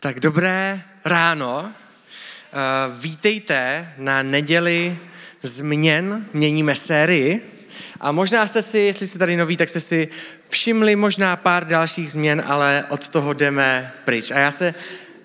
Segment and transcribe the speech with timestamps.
[0.00, 1.66] Tak dobré ráno.
[1.66, 2.56] Eh,
[3.00, 4.98] vítejte na neděli
[5.42, 6.26] změn.
[6.32, 7.50] Měníme sérii.
[8.00, 10.08] A možná jste si, jestli jste tady noví, tak jste si
[10.48, 14.30] všimli možná pár dalších změn, ale od toho jdeme pryč.
[14.30, 14.74] A já se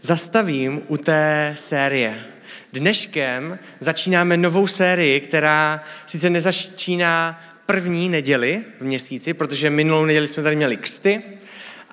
[0.01, 2.25] zastavím u té série.
[2.73, 10.43] Dneškem začínáme novou sérii, která sice nezačíná první neděli v měsíci, protože minulou neděli jsme
[10.43, 11.21] tady měli křty,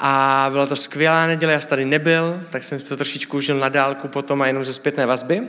[0.02, 3.68] a byla to skvělá neděle, já tady nebyl, tak jsem si to trošičku užil na
[3.68, 5.42] dálku potom a jenom ze zpětné vazby.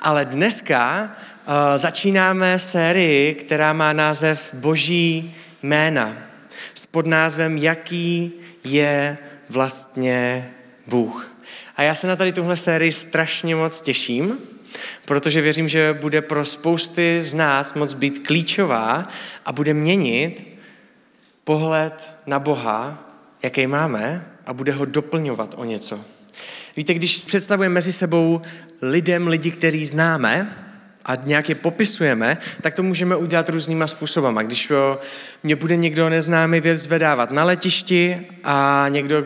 [0.00, 6.12] Ale dneska uh, začínáme sérii, která má název Boží jména.
[6.74, 8.32] S podnázvem Jaký
[8.64, 9.18] je
[9.48, 10.50] vlastně
[10.86, 11.30] Bůh.
[11.76, 14.38] A já se na tady tuhle sérii strašně moc těším,
[15.04, 19.08] protože věřím, že bude pro spousty z nás moc být klíčová
[19.46, 20.58] a bude měnit
[21.44, 23.09] pohled na Boha
[23.42, 26.00] jaký máme a bude ho doplňovat o něco.
[26.76, 28.42] Víte, když představujeme mezi sebou
[28.82, 30.56] lidem lidi, který známe,
[31.04, 34.42] a nějak je popisujeme, tak to můžeme udělat různýma způsobama.
[34.42, 34.72] Když
[35.42, 39.24] mě bude někdo neznámý věc zvedávat na letišti a někdo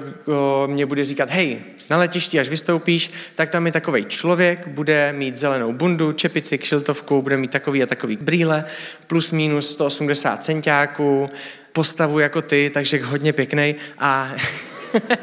[0.66, 1.58] mě bude říkat, hej,
[1.90, 7.22] na letišti, až vystoupíš, tak tam je takový člověk, bude mít zelenou bundu, čepici, kšiltovku,
[7.22, 8.64] bude mít takový a takový brýle,
[9.06, 11.30] plus minus 180 centiáků,
[11.74, 14.32] postavu jako ty, takže hodně pěkný a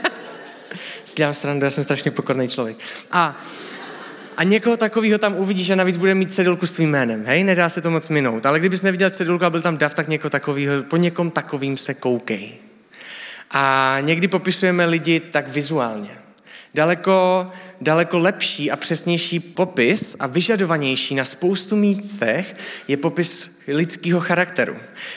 [1.05, 2.77] si dělám stranu, já jsem strašně pokorný člověk.
[3.11, 3.41] A,
[4.37, 7.69] a někoho takového tam uvidíš a navíc bude mít cedulku s tvým jménem, hej, nedá
[7.69, 8.45] se to moc minout.
[8.45, 11.93] Ale kdybys neviděl cedulku a byl tam dav, tak někoho takového, po někom takovým se
[11.93, 12.53] koukej.
[13.51, 16.11] A někdy popisujeme lidi tak vizuálně.
[16.73, 22.55] Daleko, daleko lepší a přesnější popis a vyžadovanější na spoustu místech
[22.87, 24.75] je popis lidského charakteru.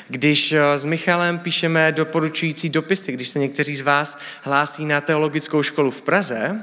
[0.09, 5.63] Když eh, s Michalem píšeme doporučující dopisy, když se někteří z vás hlásí na teologickou
[5.63, 6.61] školu v Praze,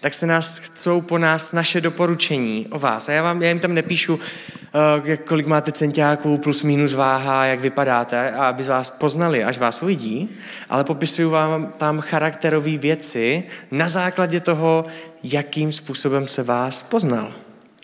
[0.00, 3.08] tak se nás chcou po nás naše doporučení o vás.
[3.08, 7.60] A já, vám, já jim tam nepíšu, uh, kolik máte centiáků, plus minus váha, jak
[7.60, 10.36] vypadáte, a aby vás poznali, až vás uvidí,
[10.68, 14.86] ale popisuju vám tam charakterové věci na základě toho,
[15.24, 17.32] jakým způsobem se vás poznal.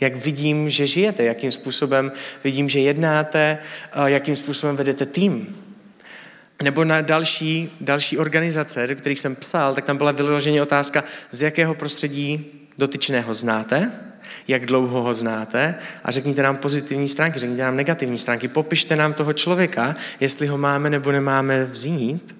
[0.01, 2.13] Jak vidím, že žijete, jakým způsobem
[2.45, 3.59] vidím, že jednáte,
[4.07, 5.57] jakým způsobem vedete tým.
[6.63, 11.41] Nebo na další, další organizace, do kterých jsem psal, tak tam byla vyloženě otázka, z
[11.41, 12.47] jakého prostředí
[12.79, 13.93] dotyčného znáte,
[14.49, 15.75] jak dlouho ho znáte
[16.05, 20.59] a řekněte nám pozitivní stránky, řekněte nám negativní stránky, popište nám toho člověka, jestli ho
[20.59, 22.37] máme nebo nemáme vzít.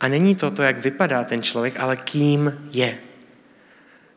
[0.00, 2.98] A není to to, jak vypadá ten člověk, ale kým je.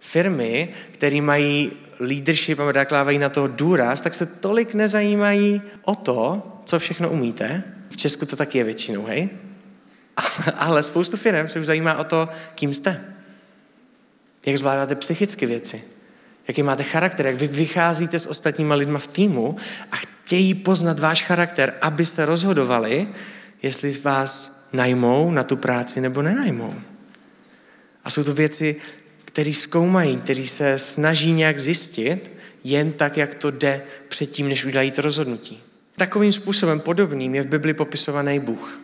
[0.04, 6.44] Firmy, které mají leadership a daklávají na toho důraz, tak se tolik nezajímají o to,
[6.66, 9.30] co všechno umíte, v Česku to taky je většinou, hej?
[10.56, 13.02] Ale spoustu firm se už zajímá o to, kým jste.
[14.46, 15.84] Jak zvládáte psychické věci.
[16.48, 19.56] Jaký máte charakter, jak vy vycházíte s ostatníma lidma v týmu
[19.92, 23.08] a chtějí poznat váš charakter, aby se rozhodovali,
[23.62, 26.76] jestli vás najmou na tu práci nebo nenajmou.
[28.04, 28.76] A jsou to věci,
[29.34, 32.32] které zkoumají, které se snaží nějak zjistit,
[32.64, 35.62] jen tak, jak to jde předtím, než udělají to rozhodnutí.
[35.98, 38.80] Takovým způsobem podobným je v Bibli popisovaný Bůh.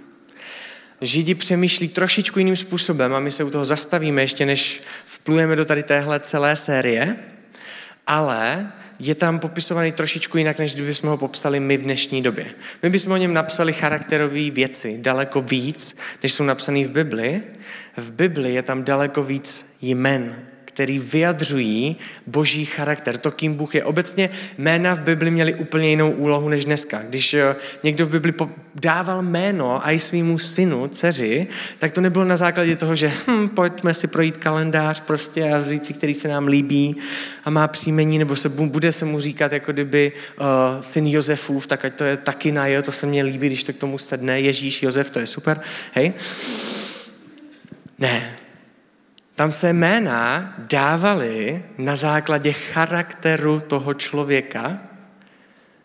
[1.01, 5.65] Židi přemýšlí trošičku jiným způsobem a my se u toho zastavíme ještě, než vplujeme do
[5.65, 7.15] tady téhle celé série,
[8.07, 12.45] ale je tam popisovaný trošičku jinak, než kdybychom ho popsali my v dnešní době.
[12.83, 17.41] My bychom o něm napsali charakterové věci daleko víc, než jsou napsané v Bibli.
[17.97, 20.35] V Bibli je tam daleko víc jmen,
[20.79, 21.95] který vyjadřují
[22.27, 23.83] boží charakter, to, kým Bůh je.
[23.83, 27.01] Obecně jména v Bibli měly úplně jinou úlohu než dneska.
[27.01, 28.33] Když eh, někdo v Bibli
[28.75, 31.47] dával jméno a i svýmu synu, dceři,
[31.79, 35.85] tak to nebylo na základě toho, že hm, pojďme si projít kalendář prostě a říct
[35.85, 36.95] si, který se nám líbí
[37.45, 40.45] a má příjmení, nebo se bude se mu říkat, jako kdyby uh,
[40.81, 43.73] syn Josefův, tak ať to je taky na jo, to se mně líbí, když to
[43.73, 45.61] k tomu sedne, Ježíš, Josef, to je super,
[45.93, 46.13] hej?
[47.99, 48.35] Ne,
[49.39, 54.79] tam se jména dávaly na základě charakteru toho člověka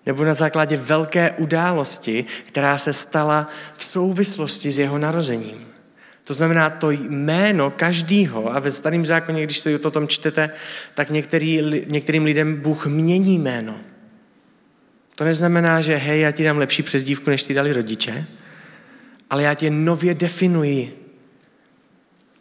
[0.06, 5.66] nebo na základě velké události, která se stala v souvislosti s jeho narozením.
[6.24, 10.50] To znamená, to jméno každýho, a ve starém zákoně, když se o tom čtete,
[10.94, 13.76] tak některý, některým lidem Bůh mění jméno.
[15.14, 18.24] To neznamená, že hej, já ti dám lepší přezdívku, než ti dali rodiče,
[19.30, 21.03] ale já tě nově definuji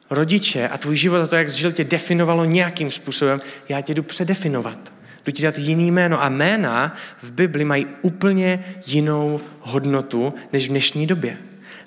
[0.10, 4.04] rodiče a tvůj život a to, jak žil, tě definovalo nějakým způsobem, já tě jdu
[4.04, 4.94] předefinovat.
[5.26, 6.24] Jdu ti dát jiný jméno.
[6.24, 11.38] A jména v Bibli mají úplně jinou hodnotu než v dnešní době.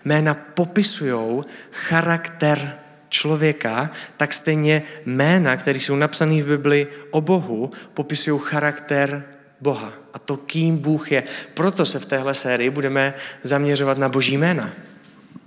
[0.05, 2.75] Jména popisují charakter
[3.09, 9.25] člověka, tak stejně jména, které jsou napsané v Bibli o Bohu, popisují charakter
[9.61, 11.23] Boha a to, kým Bůh je.
[11.55, 14.71] Proto se v téhle sérii budeme zaměřovat na boží jména.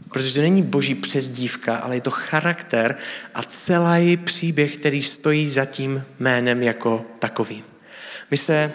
[0.10, 2.98] Protože to není boží přezdívka, ale je to charakter
[3.34, 7.64] a celý příběh, který stojí za tím jménem jako takovým.
[8.32, 8.72] My se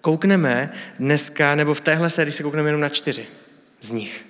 [0.00, 3.26] koukneme dneska, nebo v téhle sérii se koukneme jenom na čtyři
[3.80, 4.26] z nich,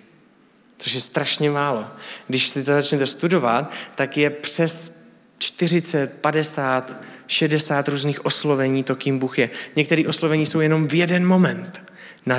[0.79, 1.87] což je strašně málo.
[2.29, 4.98] Když si to začnete studovat, tak je přes
[5.39, 9.51] 40, 50, 60 různých oslovení to, kým Bůh je.
[9.77, 11.83] Některé oslovení jsou jenom v jeden moment.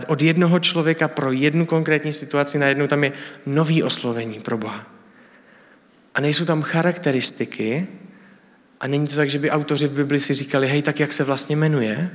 [0.07, 3.11] Od jednoho člověka pro jednu konkrétní situaci najednou tam je
[3.45, 4.87] nový oslovení pro Boha.
[6.15, 7.87] A nejsou tam charakteristiky,
[8.79, 11.23] a není to tak, že by autoři v Bibli si říkali, hej, tak jak se
[11.23, 12.09] vlastně jmenuje,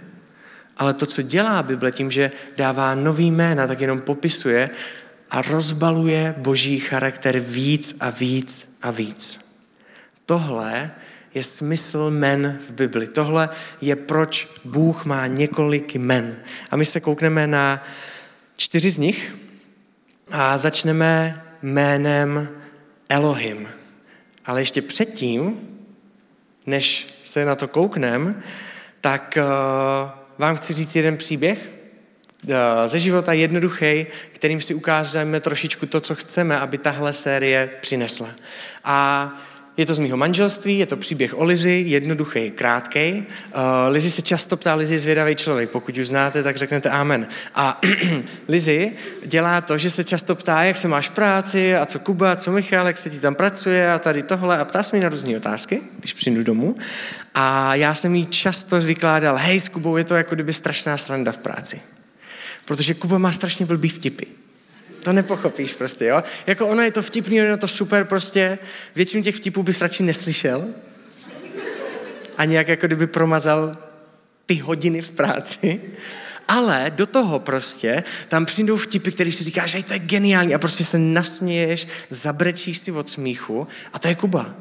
[0.76, 4.70] ale to, co dělá Bible tím, že dává nový jména, tak jenom popisuje
[5.30, 9.43] a rozbaluje boží charakter víc a víc a víc.
[10.26, 10.90] Tohle
[11.34, 13.06] je smysl men v Bibli.
[13.06, 13.48] Tohle
[13.80, 16.36] je proč Bůh má několik men.
[16.70, 17.84] A my se koukneme na
[18.56, 19.34] čtyři z nich
[20.30, 22.48] a začneme jménem
[23.08, 23.68] Elohim.
[24.44, 25.60] Ale ještě předtím,
[26.66, 28.42] než se na to kouknem,
[29.00, 31.78] tak uh, vám chci říct jeden příběh
[32.44, 32.52] uh,
[32.86, 38.28] ze života jednoduchý, kterým si ukážeme trošičku to, co chceme, aby tahle série přinesla.
[38.84, 39.30] A
[39.76, 43.12] je to z mého manželství, je to příběh o Lizi, jednoduchý, krátký.
[43.12, 47.26] Uh, Lizi se často ptá, Lizi je zvědavý člověk, pokud už znáte, tak řeknete amen.
[47.54, 47.80] A
[48.48, 48.92] Lizi
[49.26, 52.86] dělá to, že se často ptá, jak se máš práci a co Kuba, co Michal,
[52.86, 55.80] jak se ti tam pracuje a tady tohle a ptá se mi na různé otázky,
[55.98, 56.76] když přijdu domů.
[57.34, 61.32] A já jsem jí často vykládal, hej, s Kubou je to jako kdyby strašná sranda
[61.32, 61.80] v práci.
[62.64, 64.43] Protože Kuba má strašně blbý vtipy.
[65.04, 66.22] To nepochopíš prostě, jo?
[66.46, 68.58] Jako ono je to vtipný, ono je to super prostě.
[68.94, 70.64] Většinu těch vtipů bys radši neslyšel.
[72.36, 73.76] A nějak jako kdyby promazal
[74.46, 75.80] ty hodiny v práci.
[76.48, 80.58] Ale do toho prostě tam přijdou vtipy, který si říkáš, že to je geniální a
[80.58, 84.54] prostě se nasměješ, zabrečíš si od smíchu a to je Kuba.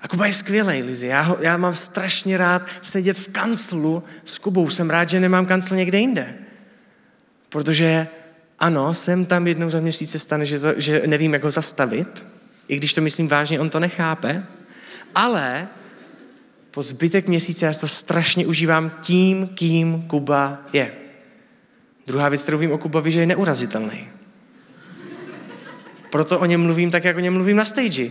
[0.00, 1.06] A Kuba je skvělý, Lizi.
[1.06, 4.70] Já, ho, já mám strašně rád sedět v kanclu s Kubou.
[4.70, 6.34] Jsem rád, že nemám kancel někde jinde.
[7.48, 8.06] Protože
[8.58, 12.24] ano, jsem tam jednou za měsíc se stane, že, to, že nevím, jak ho zastavit,
[12.68, 14.46] i když to myslím vážně, on to nechápe,
[15.14, 15.68] ale
[16.70, 20.92] po zbytek měsíce já to strašně užívám tím, kým Kuba je.
[22.06, 24.08] Druhá věc, kterou vím o Kubovi, že je neurazitelný.
[26.10, 28.10] Proto o něm mluvím tak, jak o něm mluvím na stage.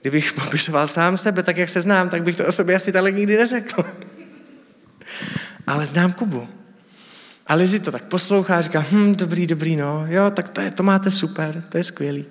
[0.00, 3.14] Kdybych popisoval sám sebe, tak jak se znám, tak bych to o sobě asi tak
[3.14, 3.84] nikdy neřekl.
[5.66, 6.48] Ale znám Kubu.
[7.46, 10.70] A Lizi to tak poslouchá a říká, hm, dobrý, dobrý, no, jo, tak to, je,
[10.70, 12.24] to máte super, to je skvělý.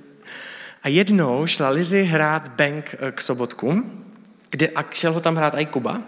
[0.83, 3.91] A jednou šla Lizi hrát bank eh, k sobotku,
[4.49, 6.01] kde, a šel ho tam hrát i Kuba.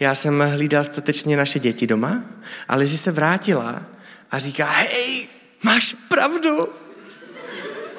[0.00, 2.22] Já jsem hlídal statečně naše děti doma
[2.68, 3.82] a Lizi se vrátila
[4.30, 5.28] a říká, hej,
[5.62, 6.68] máš pravdu,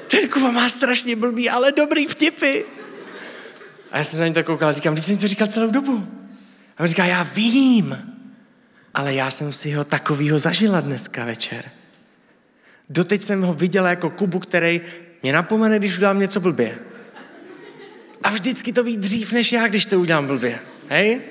[0.07, 2.63] ten Kuba má strašně blbý, ale dobrý vtipy.
[3.91, 6.07] A já jsem na něj tak koukal a říkám, když jsem to říkal celou dobu.
[6.77, 8.16] A on říká, já vím,
[8.97, 11.65] ale já jsem si ho takovýho zažila dneska večer.
[12.89, 14.81] Doteď jsem ho viděla jako Kubu, který
[15.23, 16.77] mě napomene, když udělám něco blbě.
[18.23, 20.59] A vždycky to ví dřív než já, když to udělám blbě.
[20.89, 21.21] Hej?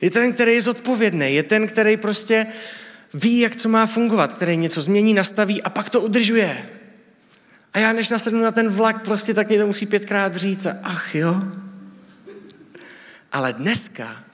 [0.00, 2.46] Je ten, který je zodpovědný, je ten, který prostě
[3.14, 6.68] ví, jak co má fungovat, který něco změní, nastaví a pak to udržuje.
[7.72, 11.14] A já než nasednu na ten vlak, prostě tak mě to musí pětkrát říct ach
[11.14, 11.42] jo.
[13.32, 14.29] Ale dneska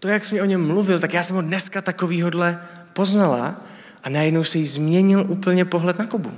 [0.00, 2.58] to, jak jsi mi o něm mluvil, tak já jsem ho dneska takovýhodle
[2.92, 3.60] poznala
[4.04, 6.32] a najednou se jí změnil úplně pohled na Kubu.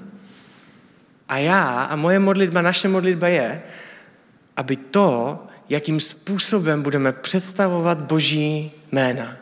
[1.29, 3.63] A já a moje modlitba, naše modlitba je,
[4.57, 5.39] aby to,
[5.69, 9.37] jakým způsobem budeme představovat Boží jména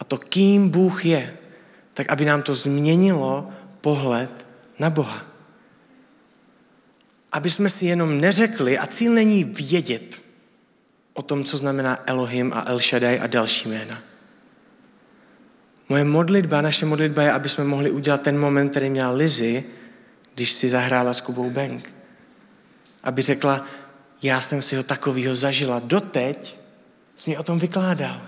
[0.00, 1.34] a to, kým Bůh je,
[1.94, 3.50] tak aby nám to změnilo
[3.80, 4.46] pohled
[4.78, 5.26] na Boha.
[7.32, 10.27] Aby jsme si jenom neřekli, a cíl není vědět,
[11.18, 13.98] o tom, co znamená Elohim a El Shaddai a další jména.
[15.88, 19.64] Moje modlitba, naše modlitba je, aby jsme mohli udělat ten moment, který měla Lizzy,
[20.34, 21.94] když si zahrála s Kubou Bank.
[23.02, 23.64] Aby řekla,
[24.22, 25.82] já jsem si ho takovýho zažila.
[25.84, 26.56] Doteď
[27.16, 28.20] jsi mi o tom vykládal.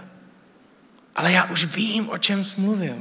[1.16, 2.96] Ale já už vím, o čem jsi mluvil.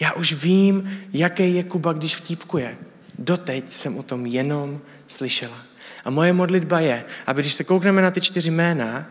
[0.00, 2.78] Já už vím, jaký je Kuba, když vtípkuje.
[3.18, 5.73] Doteď jsem o tom jenom slyšela.
[6.04, 9.06] A moje modlitba je, aby když se koukneme na ty čtyři jména,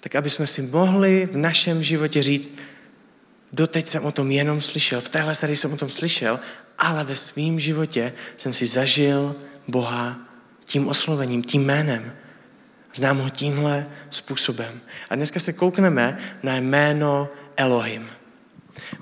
[0.00, 2.58] tak aby jsme si mohli v našem životě říct,
[3.52, 6.40] doteď jsem o tom jenom slyšel, v téhle sérii jsem o tom slyšel,
[6.78, 9.36] ale ve svém životě jsem si zažil
[9.68, 10.18] Boha
[10.64, 12.12] tím oslovením, tím jménem.
[12.94, 14.80] Znám ho tímhle způsobem.
[15.10, 18.06] A dneska se koukneme na jméno Elohim.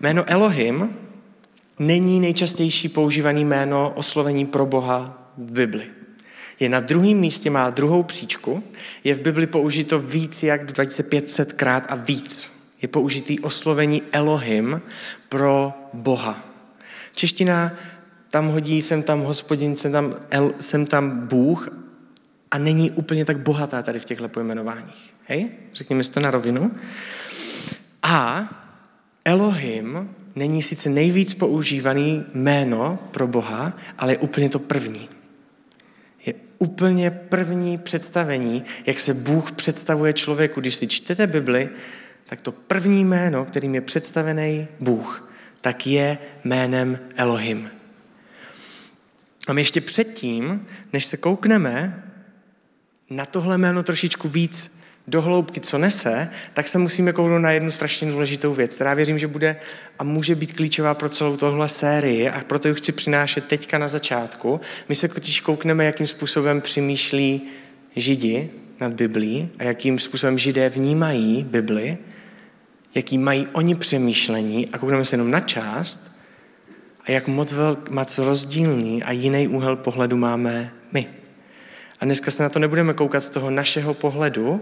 [0.01, 0.97] Jméno Elohim
[1.79, 5.98] není nejčastější používaný jméno oslovení pro Boha v Bibli.
[6.61, 8.65] Je na druhém místě, má druhou příčku,
[9.05, 12.53] je v Bibli použito víc jak 2500 krát a víc.
[12.83, 14.83] Je použitý oslovení Elohim
[15.29, 16.45] pro Boha.
[17.15, 17.73] Čeština
[18.31, 21.69] tam hodí, jsem tam hospodin, jsem tam, El, jsem tam Bůh
[22.50, 25.15] a není úplně tak bohatá tady v těchto pojmenováních.
[25.25, 25.50] Hej?
[25.75, 26.71] Řekněme si to na rovinu.
[28.03, 28.49] A
[29.25, 35.09] Elohim není sice nejvíc používaný jméno pro Boha, ale je úplně to první.
[36.59, 40.61] Úplně první představení, jak se Bůh představuje člověku.
[40.61, 41.69] Když si čtete Bibli,
[42.27, 47.71] tak to první jméno, kterým je představený Bůh, tak je jménem Elohim.
[49.47, 52.05] A my ještě předtím, než se koukneme
[53.11, 54.78] na tohle jméno trošičku víc
[55.09, 59.19] do hloubky, co nese, tak se musíme kouknout na jednu strašně důležitou věc, která věřím,
[59.19, 59.57] že bude
[59.99, 63.88] a může být klíčová pro celou tohle sérii a proto ji chci přinášet teďka na
[63.88, 64.61] začátku.
[64.88, 67.43] My se totiž koukneme, jakým způsobem přemýšlí
[67.97, 68.50] Židi
[68.81, 71.99] nad Biblí a jakým způsobem Židé vnímají Bibli,
[72.95, 76.19] jaký mají oni přemýšlení a koukneme se jenom na část
[77.07, 81.07] a jak moc, velk, moc rozdílný a jiný úhel pohledu máme my.
[82.00, 84.61] A dneska se na to nebudeme koukat z toho našeho pohledu,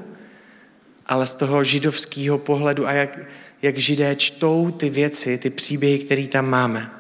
[1.07, 3.19] ale z toho židovského pohledu a jak,
[3.63, 6.91] jak židé čtou ty věci, ty příběhy, které tam máme.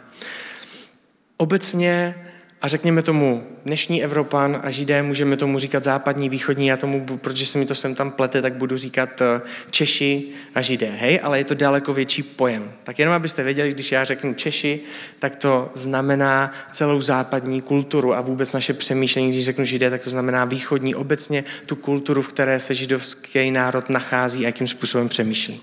[1.36, 2.14] Obecně
[2.62, 7.46] a řekněme tomu dnešní Evropan a Židé, můžeme tomu říkat západní, východní, já tomu, protože
[7.46, 11.38] se mi to sem tam plete, tak budu říkat eh, Češi a Židé, hej, ale
[11.38, 12.72] je to daleko větší pojem.
[12.84, 14.80] Tak jenom abyste věděli, když já řeknu Češi,
[15.18, 20.10] tak to znamená celou západní kulturu a vůbec naše přemýšlení, když řeknu Židé, tak to
[20.10, 25.60] znamená východní, obecně tu kulturu, v které se židovský národ nachází a jakým způsobem přemýšlí.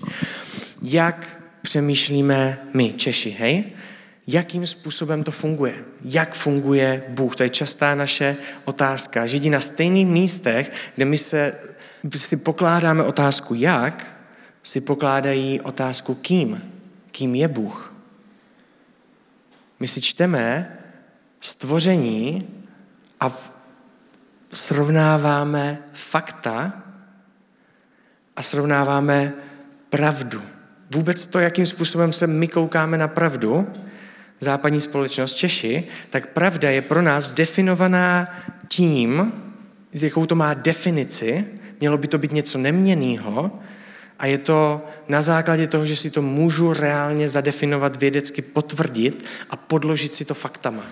[0.82, 3.64] Jak přemýšlíme my, Češi, hej?
[4.26, 5.84] Jakým způsobem to funguje.
[6.04, 7.36] Jak funguje Bůh?
[7.36, 9.26] To je častá naše otázka.
[9.26, 11.54] Židi na stejných místech, kde my se,
[12.16, 14.06] si pokládáme otázku jak,
[14.62, 16.72] si pokládají otázku kým.
[17.10, 17.94] Kým je Bůh?
[19.80, 20.78] My si čteme
[21.40, 22.48] stvoření
[23.20, 23.32] a
[24.52, 26.82] srovnáváme fakta
[28.36, 29.32] a srovnáváme
[29.90, 30.42] pravdu.
[30.90, 33.68] Vůbec to, jakým způsobem se my koukáme na pravdu,
[34.44, 38.34] západní společnost Češi, tak pravda je pro nás definovaná
[38.68, 39.32] tím,
[39.92, 41.44] jakou to má definici,
[41.80, 43.58] mělo by to být něco neměnného
[44.18, 49.56] a je to na základě toho, že si to můžu reálně zadefinovat, vědecky potvrdit a
[49.56, 50.86] podložit si to faktama.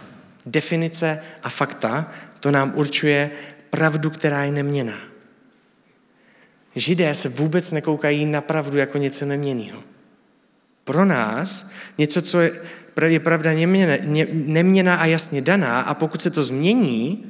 [0.47, 3.30] Definice a fakta, to nám určuje
[3.71, 4.99] pravdu, která je neměná.
[6.75, 9.82] Židé se vůbec nekoukají na pravdu jako něco neměného.
[10.85, 12.52] Pro nás něco, co je
[13.06, 13.50] je pravda
[14.32, 17.26] neměná a jasně daná a pokud se to změní,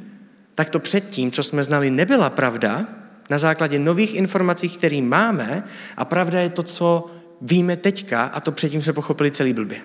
[0.55, 2.87] tak to předtím, co jsme znali, nebyla pravda,
[3.31, 5.65] na základě nových informací, které máme
[5.97, 9.79] a pravda je to, co víme teďka a to předtím jsme pochopili celý blbě.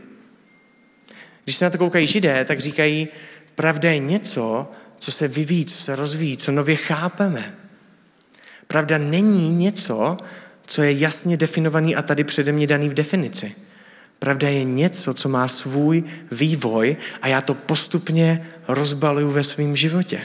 [1.43, 3.07] Když se na to koukají židé, tak říkají,
[3.55, 7.53] pravda je něco, co se vyvíjí, co se rozvíjí, co nově chápeme.
[8.67, 10.17] Pravda není něco,
[10.65, 13.55] co je jasně definovaný a tady přede mě daný v definici.
[14.19, 20.21] Pravda je něco, co má svůj vývoj a já to postupně rozbaluju ve svém životě.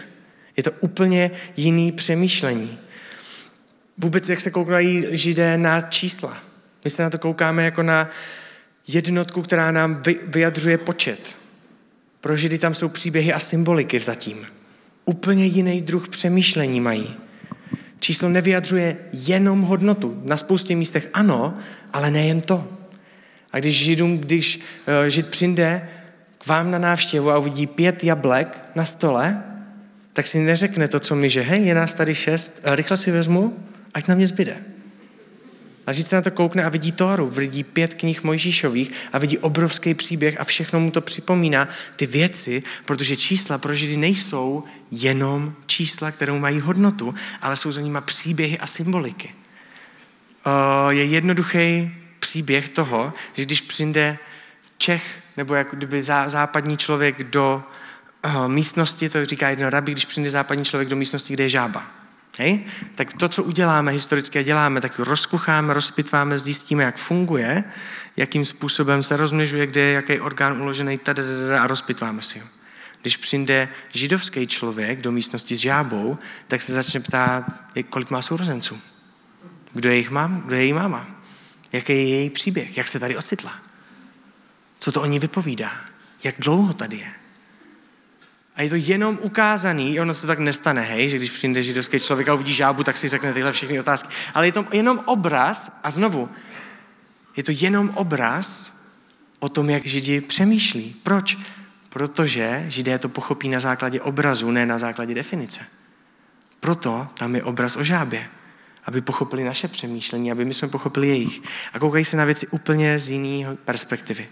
[0.56, 2.78] Je to úplně jiný přemýšlení.
[3.98, 6.36] Vůbec jak se koukají židé na čísla.
[6.84, 8.10] My se na to koukáme jako na
[8.88, 11.36] jednotku, která nám vyjadřuje počet.
[12.20, 14.46] Pro židy tam jsou příběhy a symboliky zatím.
[15.04, 17.14] Úplně jiný druh přemýšlení mají.
[18.00, 20.22] Číslo nevyjadřuje jenom hodnotu.
[20.24, 21.58] Na spoustě místech ano,
[21.92, 22.81] ale nejen to.
[23.52, 25.88] A když židům, když uh, žid přijde
[26.38, 29.42] k vám na návštěvu a uvidí pět jablek na stole,
[30.12, 33.56] tak si neřekne to, co my, že hej, je nás tady šest, rychle si vezmu,
[33.94, 34.56] ať na mě zbyde.
[35.86, 39.38] A žid se na to koukne a vidí Tóru, vidí pět knih Mojžíšových a vidí
[39.38, 45.54] obrovský příběh a všechno mu to připomíná ty věci, protože čísla pro židy nejsou jenom
[45.66, 49.34] čísla, kterou mají hodnotu, ale jsou za nima příběhy a symboliky.
[50.90, 51.90] Je jednoduchý
[52.22, 54.18] příběh toho, že když přijde
[54.78, 57.62] Čech nebo jako kdyby západní člověk do
[58.24, 61.86] uh, místnosti, to říká jeden rabí, když přijde západní člověk do místnosti, kde je žába.
[62.38, 62.64] Hej?
[62.94, 67.64] Tak to, co uděláme historicky a děláme, tak rozkucháme, rozpitváme, zjistíme, jak funguje,
[68.16, 71.00] jakým způsobem se rozmnožuje, kde je jaký orgán uložený
[71.60, 72.46] a rozpitváme si ho.
[73.02, 77.44] Když přijde židovský člověk do místnosti s žábou, tak se začne ptát,
[77.90, 78.78] kolik má sourozenců.
[79.72, 80.40] Kdo je jejich mám?
[80.40, 81.21] Kdo je její máma?
[81.72, 82.76] Jaký je její příběh?
[82.76, 83.52] Jak se tady ocitla?
[84.78, 85.72] Co to o ní vypovídá?
[86.24, 87.12] Jak dlouho tady je?
[88.56, 92.28] A je to jenom ukázaný, ono se tak nestane, hej, že když přijde židovský člověk
[92.28, 94.08] a uvidí žábu, tak si řekne tyhle všechny otázky.
[94.34, 96.28] Ale je to jenom obraz, a znovu,
[97.36, 98.72] je to jenom obraz
[99.38, 100.96] o tom, jak Židi přemýšlí.
[101.02, 101.38] Proč?
[101.88, 105.60] Protože Židé to pochopí na základě obrazu, ne na základě definice.
[106.60, 108.28] Proto tam je obraz o žábě.
[108.84, 111.42] Aby pochopili naše přemýšlení, aby my jsme pochopili jejich.
[111.72, 114.28] A koukají se na věci úplně z jiné perspektivy.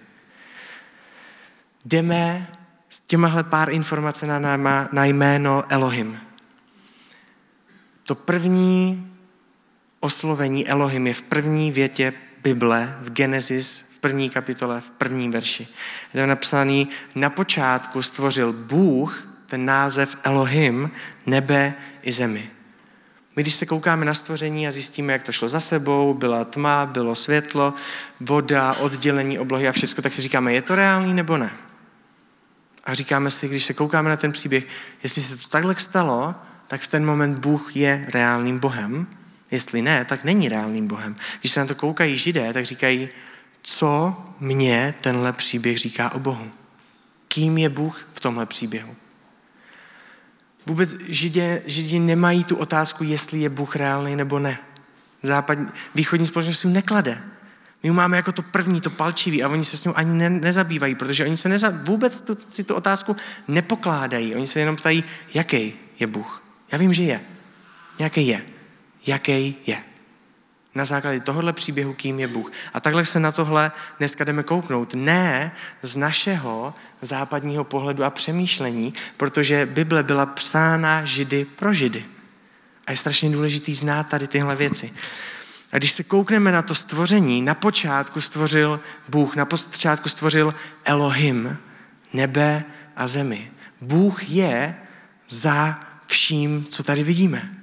[1.85, 2.49] Jdeme
[2.89, 6.21] s těmahle pár informací na, na, na jméno Elohim.
[8.03, 9.07] To první
[10.01, 15.69] oslovení Elohim je v první větě Bible, v Genesis, v první kapitole, v prvním verši.
[16.15, 20.91] Je tam napsaný, na počátku stvořil Bůh, ten název Elohim,
[21.27, 22.51] nebe i zemi.
[23.41, 26.87] My když se koukáme na stvoření a zjistíme, jak to šlo za sebou, byla tma,
[26.87, 27.75] bylo světlo,
[28.21, 31.51] voda, oddělení oblohy a všechno, tak si říkáme, je to reálný nebo ne?
[32.85, 34.67] A říkáme si, když se koukáme na ten příběh,
[35.03, 36.35] jestli se to takhle stalo,
[36.69, 39.07] tak v ten moment Bůh je reálným Bohem.
[39.51, 41.17] Jestli ne, tak není reálným Bohem.
[41.41, 43.09] Když se na to koukají židé, tak říkají,
[43.63, 46.51] co mě tenhle příběh říká o Bohu.
[47.29, 48.97] Kým je Bůh v tomhle příběhu?
[50.71, 54.59] Vůbec židé, židi nemají tu otázku, jestli je Bůh reálný nebo ne.
[55.23, 57.19] Západní, východní společnost jim neklade.
[57.83, 60.31] My ho máme jako to první, to palčivý a oni se s ním ani ne,
[60.31, 63.17] nezabývají, protože oni se neza, vůbec tu, si tu otázku
[63.49, 64.35] nepokládají.
[64.35, 66.43] Oni se jenom ptají, jaký je Bůh.
[66.73, 67.21] Já vím, že je.
[67.99, 68.43] Jaký je.
[69.07, 69.83] Jaký je.
[70.75, 72.53] Na základě tohohle příběhu, kým je Bůh.
[72.75, 74.95] A takhle se na tohle dneska jdeme kouknout.
[74.95, 82.05] Ne z našeho západního pohledu a přemýšlení, protože Bible byla psána židy pro židy.
[82.87, 84.93] A je strašně důležitý znát tady tyhle věci.
[85.73, 90.55] A když se koukneme na to stvoření, na počátku stvořil Bůh, na počátku stvořil
[90.85, 91.59] Elohim,
[92.13, 92.65] nebe
[92.97, 93.51] a zemi.
[93.81, 94.77] Bůh je
[95.29, 97.60] za vším, co tady vidíme.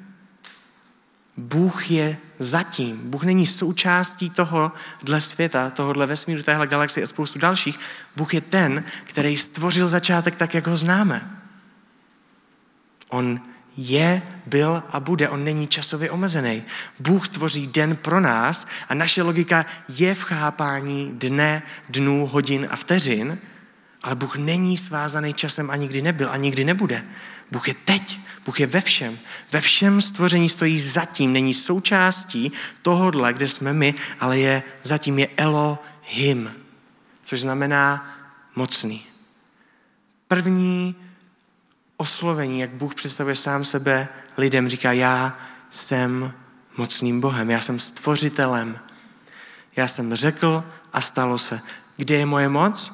[1.37, 2.99] Bůh je zatím.
[3.03, 7.79] Bůh není součástí tohohle světa, tohohle vesmíru, téhle galaxie a spoustu dalších.
[8.15, 11.29] Bůh je ten, který stvořil začátek tak, jak ho známe.
[13.09, 13.41] On
[13.77, 15.29] je, byl a bude.
[15.29, 16.63] On není časově omezený.
[16.99, 22.75] Bůh tvoří den pro nás a naše logika je v chápání dne, dnů, hodin a
[22.75, 23.37] vteřin,
[24.03, 27.03] ale Bůh není svázaný časem a nikdy nebyl a nikdy nebude.
[27.51, 29.19] Bůh je teď, Bůh je ve všem.
[29.51, 35.27] Ve všem stvoření stojí zatím, není součástí tohohle, kde jsme my, ale je zatím je
[35.37, 36.53] Elohim,
[37.23, 38.17] což znamená
[38.55, 39.03] mocný.
[40.27, 40.95] První
[41.97, 44.07] oslovení, jak Bůh představuje sám sebe
[44.37, 46.33] lidem, říká, já jsem
[46.77, 48.79] mocným Bohem, já jsem stvořitelem.
[49.75, 51.61] Já jsem řekl a stalo se.
[51.97, 52.93] Kde je moje moc?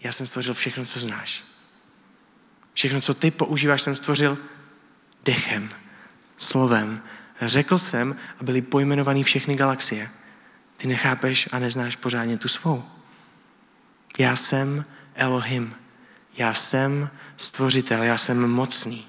[0.00, 1.45] Já jsem stvořil všechno, co znáš.
[2.76, 4.38] Všechno, co ty používáš, jsem stvořil
[5.24, 5.68] dechem,
[6.36, 7.02] slovem.
[7.40, 10.10] Řekl jsem a byly pojmenovaný všechny galaxie.
[10.76, 12.84] Ty nechápeš a neznáš pořádně tu svou.
[14.18, 14.84] Já jsem
[15.14, 15.74] Elohim.
[16.36, 19.06] Já jsem stvořitel, já jsem mocný.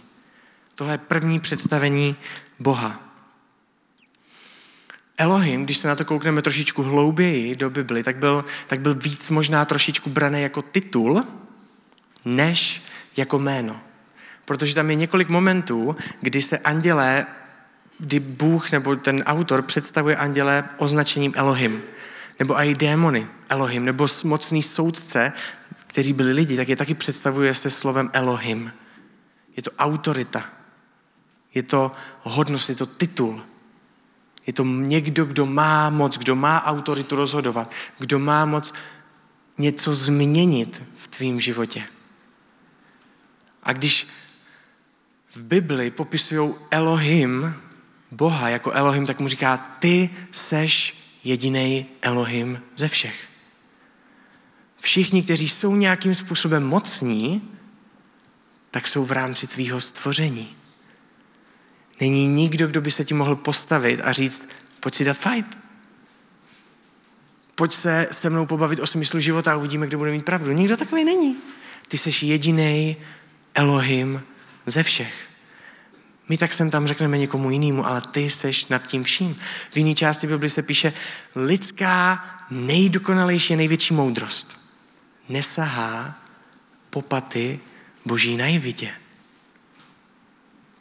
[0.76, 2.16] Tohle je první představení
[2.60, 3.02] Boha.
[5.18, 9.30] Elohim, když se na to koukneme trošičku hlouběji do Bibli, tak byl, tak byl víc
[9.30, 11.26] možná trošičku braný jako titul,
[12.26, 12.82] než
[13.18, 13.80] jako jméno.
[14.46, 17.26] Protože tam je několik momentů, kdy se andělé,
[18.00, 21.82] kdy Bůh nebo ten autor představuje andělé označením Elohim.
[22.40, 25.34] Nebo i démony Elohim, nebo mocný soudce,
[25.88, 28.72] kteří byli lidi, tak je taky představuje se slovem Elohim.
[29.58, 30.46] Je to autorita.
[31.54, 33.42] Je to hodnost, je to titul.
[34.48, 38.74] Je to někdo, kdo má moc, kdo má autoritu rozhodovat, kdo má moc
[39.58, 41.84] něco změnit v tvém životě.
[43.68, 44.08] A když
[45.36, 47.56] v Bibli popisují Elohim,
[48.12, 53.28] Boha jako Elohim, tak mu říká, ty seš jediný Elohim ze všech.
[54.78, 57.50] Všichni, kteří jsou nějakým způsobem mocní,
[58.72, 60.56] tak jsou v rámci tvýho stvoření.
[62.00, 64.44] Není nikdo, kdo by se ti mohl postavit a říct,
[64.80, 65.58] pojď si dát fight.
[67.56, 70.52] Pojď se se mnou pobavit o smyslu života a uvidíme, kdo bude mít pravdu.
[70.52, 71.38] Nikdo takový není.
[71.88, 72.98] Ty jsi jediný
[73.58, 74.24] Elohim
[74.66, 75.28] ze všech.
[76.30, 79.36] My tak sem tam řekneme někomu jinému, ale ty seš nad tím vším.
[79.72, 80.94] V jiné části Bibli se píše
[81.36, 84.58] lidská nejdokonalejší a největší moudrost
[85.30, 86.16] nesahá
[86.90, 87.60] po paty
[88.06, 88.92] boží najevidě.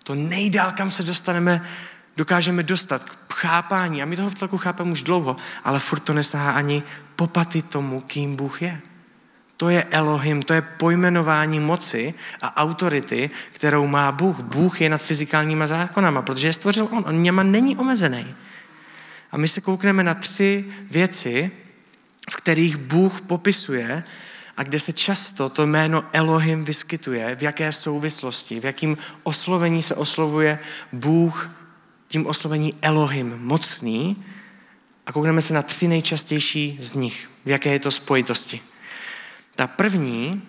[0.05, 1.67] To nejdál, kam se dostaneme,
[2.17, 4.03] dokážeme dostat k chápání.
[4.03, 6.83] A my toho v celku chápeme už dlouho, ale furt to nesahá ani
[7.17, 8.81] popaty tomu, kým Bůh je.
[9.57, 14.41] To je Elohim, to je pojmenování moci a autority, kterou má Bůh.
[14.41, 17.05] Bůh je nad fyzikálníma zákonama, protože je stvořil On.
[17.07, 18.27] On něma není omezený.
[19.33, 21.51] A my se koukneme na tři věci,
[22.31, 24.03] v kterých Bůh popisuje
[24.57, 29.95] a kde se často to jméno Elohim vyskytuje, v jaké souvislosti, v jakém oslovení se
[29.95, 30.59] oslovuje
[30.93, 31.51] Bůh
[32.09, 34.25] tím oslovení Elohim, mocný.
[35.07, 38.61] A koukneme se na tři nejčastější z nich, v jaké je to spojitosti.
[39.57, 40.43] Ta první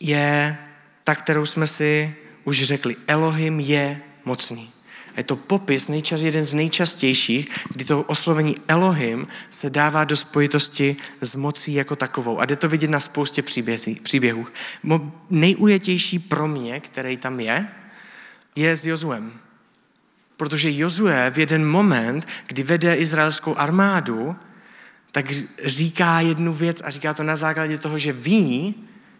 [0.00, 0.58] je
[1.04, 2.96] ta, kterou jsme si už řekli.
[3.06, 4.70] Elohim je mocný.
[5.16, 10.96] Je to popis, nejčas, jeden z nejčastějších, kdy to oslovení Elohim se dává do spojitosti
[11.20, 12.40] s mocí jako takovou.
[12.40, 13.42] A jde to vidět na spoustě
[14.02, 14.46] příběhů.
[15.30, 17.68] Nejujetější pro mě, který tam je,
[18.56, 19.32] je s Jozuem.
[20.36, 24.36] Protože Jozue v jeden moment, kdy vede izraelskou armádu,
[25.12, 25.30] tak
[25.64, 28.74] říká jednu věc a říká to na základě toho, že ví,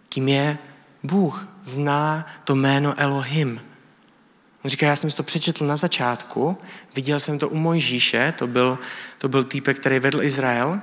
[0.09, 0.59] kým je
[1.03, 1.49] Bůh.
[1.65, 3.61] Zná to jméno Elohim.
[4.63, 6.59] On říká, já jsem si to přečetl na začátku,
[6.95, 8.79] viděl jsem to u Mojžíše, to byl,
[9.19, 10.81] to byl týpek, který vedl Izrael,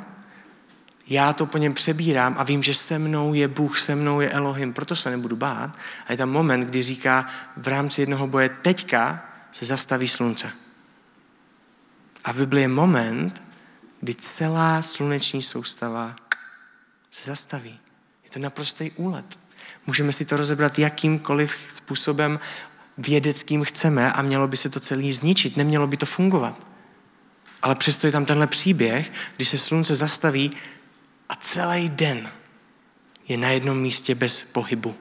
[1.07, 4.29] já to po něm přebírám a vím, že se mnou je Bůh, se mnou je
[4.29, 5.77] Elohim, proto se nebudu bát.
[6.07, 7.25] A je tam moment, kdy říká
[7.57, 10.51] v rámci jednoho boje, teďka se zastaví slunce.
[12.23, 13.41] A v Biblii je moment,
[14.01, 16.15] kdy celá sluneční soustava
[17.11, 17.79] se zastaví.
[18.23, 19.37] Je to naprostý úlet.
[19.87, 22.39] Můžeme si to rozebrat jakýmkoliv způsobem
[22.97, 26.67] vědeckým chceme a mělo by se to celý zničit, nemělo by to fungovat.
[27.61, 30.51] Ale přesto je tam tenhle příběh, kdy se slunce zastaví
[31.29, 32.31] a celý den
[33.27, 34.95] je na jednom místě bez pohybu.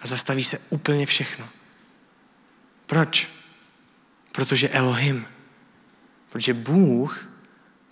[0.00, 1.48] A zastaví se úplně všechno.
[2.86, 3.28] Proč?
[4.32, 5.26] Protože Elohim.
[6.28, 7.28] Protože Bůh,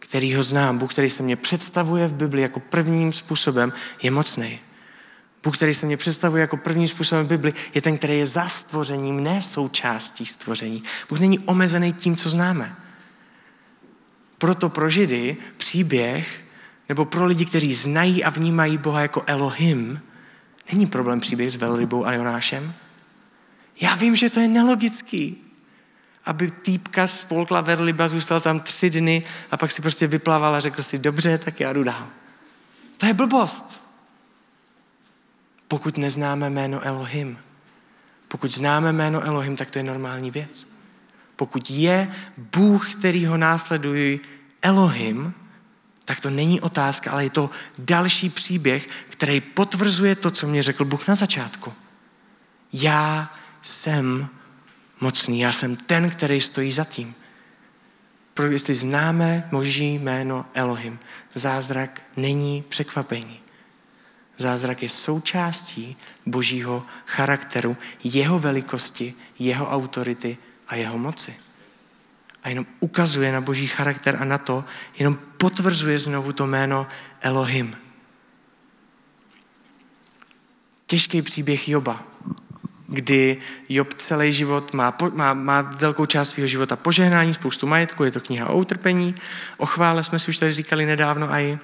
[0.09, 4.59] který ho znám, Bůh, který se mě představuje v Bibli jako prvním způsobem, je mocný.
[5.45, 8.49] Bůh, který se mě představuje jako prvním způsobem v Bibli, je ten, který je za
[8.49, 10.83] stvořením, ne součástí stvoření.
[11.09, 12.77] Bůh není omezený tím, co známe.
[14.38, 16.45] Proto pro Židy příběh,
[16.88, 20.01] nebo pro lidi, kteří znají a vnímají Boha jako Elohim,
[20.73, 22.75] není problém příběh s velrybou a Jonášem.
[23.81, 25.45] Já vím, že to je nelogický.
[26.27, 30.83] Aby týpka spolkla velryba, zůstal tam tři dny a pak si prostě vyplaval a řekl
[30.83, 32.07] si, dobře, tak já jdu dál.
[32.97, 33.87] To je blbost
[35.69, 37.39] pokud neznáme jméno Elohim.
[38.29, 40.67] Pokud známe jméno Elohim, tak to je normální věc.
[41.37, 44.21] Pokud je Bůh, který ho následují,
[44.62, 45.35] Elohim,
[46.05, 50.85] tak to není otázka, ale je to další příběh, který potvrzuje to, co mě řekl
[50.85, 51.73] Bůh na začátku.
[52.73, 54.29] Já jsem
[55.00, 57.14] mocný, já jsem ten, který stojí za tím.
[58.35, 60.98] Protože jestli známe moží jméno Elohim,
[61.35, 63.40] zázrak není překvapení.
[64.37, 71.35] Zázrak je součástí božího charakteru, jeho velikosti, jeho autority a jeho moci.
[72.42, 74.64] A jenom ukazuje na boží charakter a na to,
[74.98, 76.87] jenom potvrzuje znovu to jméno
[77.20, 77.76] Elohim.
[80.87, 82.04] Těžký příběh Joba,
[82.88, 83.37] kdy
[83.68, 88.20] Job celý život má, má, má velkou část svého života požehnání, spoustu majetku, je to
[88.20, 89.14] kniha o utrpení,
[89.57, 91.59] o chvále jsme si už tady říkali nedávno a i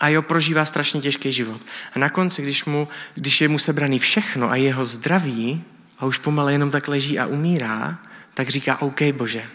[0.00, 1.60] a jo, prožívá strašně těžký život.
[1.94, 5.64] A na konci, když, mu, když je mu sebraný všechno a jeho zdraví
[5.98, 7.98] a už pomalu jenom tak leží a umírá,
[8.34, 9.46] tak říká, OK, Bože,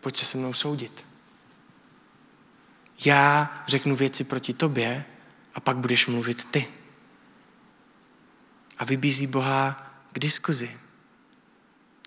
[0.00, 1.06] pojď se se mnou soudit.
[3.04, 5.04] Já řeknu věci proti tobě
[5.54, 6.66] a pak budeš mluvit ty.
[8.78, 10.76] A vybízí Boha k diskuzi.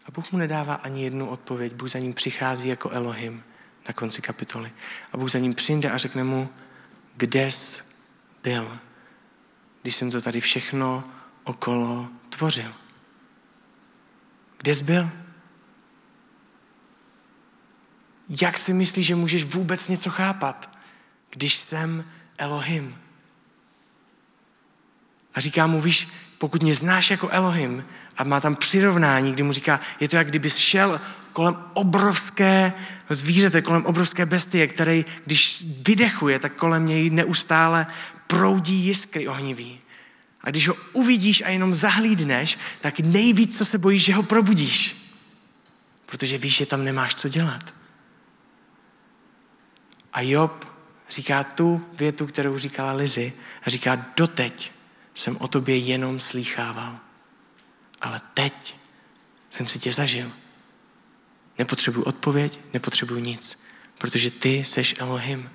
[0.06, 1.74] A Bůh mu nedává ani jednu odpověď.
[1.74, 3.44] Bůh za ním přichází jako Elohim
[3.88, 4.72] na konci kapitoly.
[5.13, 6.50] A Bůh za ním přijde a řekne mu,
[7.18, 7.84] kde jsi
[8.44, 8.80] byl,
[9.82, 11.04] když jsem to tady všechno
[11.44, 12.74] okolo tvořil.
[14.58, 15.10] Kde jsi byl?
[18.41, 20.78] Jak si myslíš, že můžeš vůbec něco chápat,
[21.30, 22.06] když jsem
[22.38, 22.98] Elohim?
[25.34, 27.86] A říká mu, víš, pokud mě znáš jako Elohim,
[28.17, 31.02] a má tam přirovnání, kdy mu říká, je to jak kdyby šel
[31.34, 32.74] kolem obrovské
[33.10, 37.88] zvířete, kolem obrovské bestie, který, když vydechuje, tak kolem něj neustále
[38.28, 39.80] proudí jiskry ohnivý.
[40.41, 44.95] A když ho uvidíš a jenom zahlídneš, tak nejvíc, co se bojíš, že ho probudíš.
[46.06, 47.74] Protože víš, že tam nemáš co dělat.
[50.13, 50.65] A Job
[51.10, 54.75] říká tu větu, kterou říkala Lizy, a říká, doteď
[55.15, 56.99] jsem o tobě jenom slýchával.
[58.01, 58.75] ale teď
[59.49, 60.32] jsem si tě zažil.
[61.58, 63.60] Nepotřebuji odpověď, nepotřebuji nic,
[63.97, 65.49] protože ty seš Elohim.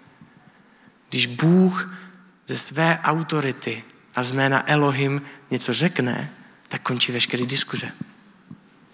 [1.08, 1.94] Když Bůh
[2.46, 6.30] ze své autority a z jména Elohim něco řekne,
[6.68, 7.90] tak končí veškeré diskuze.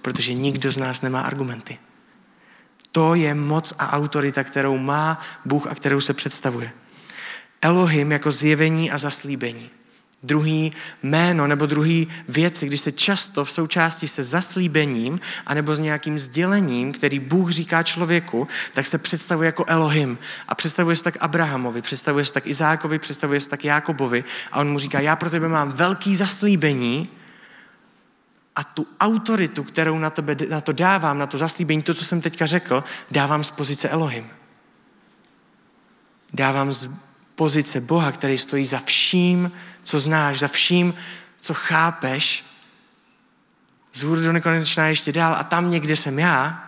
[0.03, 1.79] Protože nikdo z nás nemá argumenty.
[2.93, 6.73] To je moc a autorita, kterou má Bůh a kterou se představuje.
[7.63, 9.71] Elohim jako zjevení a zaslíbení.
[10.23, 16.19] Druhý jméno nebo druhý věci, když se často v součástí se zaslíbením anebo s nějakým
[16.19, 20.19] sdělením, který Bůh říká člověku, tak se představuje jako Elohim.
[20.49, 24.25] A představuje se tak Abrahamovi, představuje se tak Izákovi, představuje se tak Jákobovi.
[24.53, 27.09] A on mu říká, já pro tebe mám velký zaslíbení,
[28.57, 32.21] a tu autoritu, kterou na, tebe, na to dávám, na to zaslíbení, to, co jsem
[32.21, 34.27] teďka řekl, dávám z pozice Elohim.
[36.33, 36.89] Dávám z
[37.35, 39.53] pozice Boha, který stojí za vším,
[39.87, 40.95] co znáš, za vším,
[41.41, 42.45] co chápeš,
[43.93, 46.65] z hůru do nekonečná ještě dál a tam někde jsem já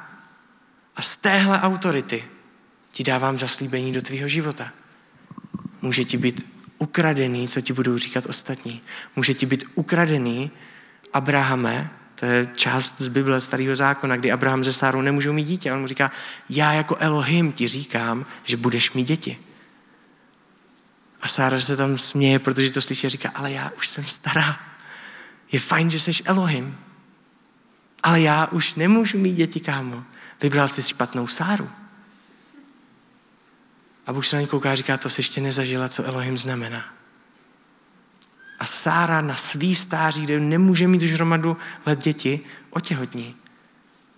[0.97, 2.25] a z téhle autority
[2.93, 4.71] ti dávám zaslíbení do tvýho života.
[5.83, 6.47] Může ti být
[6.79, 8.81] ukradený, co ti budou říkat ostatní.
[9.17, 10.51] Může ti být ukradený,
[11.13, 15.73] Abrahame, to je část z Bible starého zákona, kdy Abraham ze Sárou nemůžou mít dítě.
[15.73, 16.11] On mu říká,
[16.51, 19.39] já jako Elohim ti říkám, že budeš mít děti.
[21.21, 24.61] A Sára se tam směje, protože to slyší a říká, ale já už jsem stará.
[25.53, 26.79] Je fajn, že jsi Elohim.
[28.03, 30.05] Ale já už nemůžu mít děti, kámo.
[30.43, 31.71] Vybral jsi špatnou Sáru.
[34.07, 36.85] A Bůh se na ní kouká a říká, to jsi ještě nezažila, co Elohim znamená.
[38.59, 43.37] A Sára na svý stáří, kde nemůže mít už hromadu let děti, otěhotní.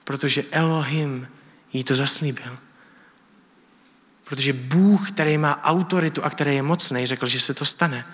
[0.05, 1.29] Protože Elohim
[1.73, 2.59] jí to zaslíbil.
[4.31, 8.07] Protože Bůh, který má autoritu a který je mocný, řekl, že se to stane.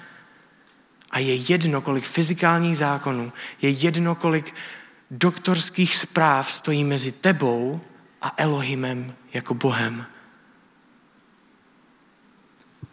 [1.10, 4.54] A je jedno, kolik fyzikálních zákonů, je jedno, kolik
[5.10, 7.80] doktorských zpráv stojí mezi tebou
[8.22, 10.06] a Elohimem jako Bohem.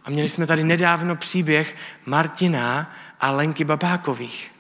[0.06, 4.52] A měli jsme tady nedávno příběh Martina a Lenky Babákových,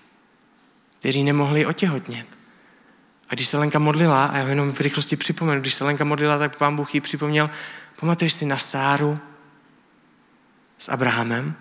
[0.99, 2.42] kteří nemohli otěhotnět.
[3.33, 6.39] A když se Lenka modlila, a já jenom v rychlosti připomenu, když se Lenka modlila,
[6.39, 7.49] tak pán Bůh jí připomněl,
[7.99, 9.19] pamatuješ si na Sáru
[10.77, 11.55] s Abrahamem?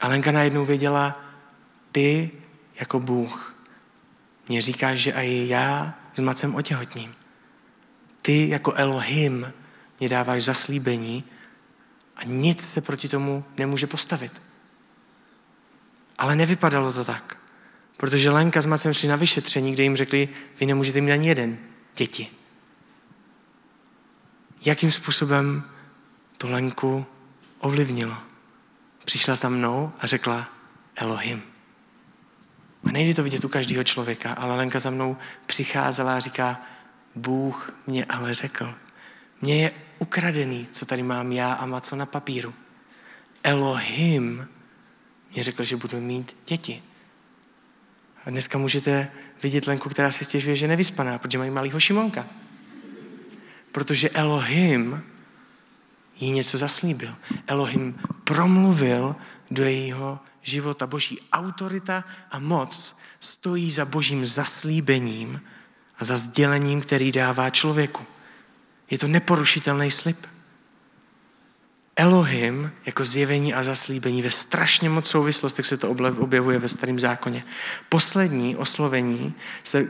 [0.00, 1.20] A Lenka najednou věděla,
[1.92, 2.30] ty
[2.80, 3.54] jako Bůh
[4.48, 7.14] mě říkáš, že i já s Macem otěhotním.
[8.22, 9.52] Ty jako Elohim
[10.00, 11.24] mě dáváš zaslíbení
[12.16, 14.42] a nic se proti tomu nemůže postavit.
[16.18, 17.43] Ale nevypadalo to tak.
[17.96, 20.28] Protože Lenka s Macem šli na vyšetření, kde jim řekli,
[20.60, 21.58] vy nemůžete mít ani jeden
[21.96, 22.28] děti.
[24.64, 25.64] Jakým způsobem
[26.38, 27.06] to Lenku
[27.58, 28.16] ovlivnilo?
[29.04, 30.48] Přišla za mnou a řekla
[30.96, 31.42] Elohim.
[32.84, 36.60] A nejde to vidět u každého člověka, ale Lenka za mnou přicházela a říká,
[37.14, 38.74] Bůh mě ale řekl.
[39.40, 42.54] Mně je ukradený, co tady mám já a Maco na papíru.
[43.42, 44.48] Elohim
[45.32, 46.82] mě řekl, že budu mít děti.
[48.26, 49.08] A dneska můžete
[49.42, 52.26] vidět Lenku, která si stěžuje, že je nevyspaná, protože mají malýho Šimonka.
[53.72, 55.02] Protože Elohim
[56.20, 57.14] jí něco zaslíbil.
[57.46, 59.16] Elohim promluvil
[59.50, 60.86] do jejího života.
[60.86, 65.40] Boží autorita a moc stojí za božím zaslíbením
[65.98, 68.04] a za sdělením, který dává člověku.
[68.90, 70.26] Je to neporušitelný slib.
[71.96, 77.44] Elohim jako zjevení a zaslíbení ve strašně moc souvislostech se to objevuje ve starém zákoně.
[77.88, 79.86] Poslední oslovení se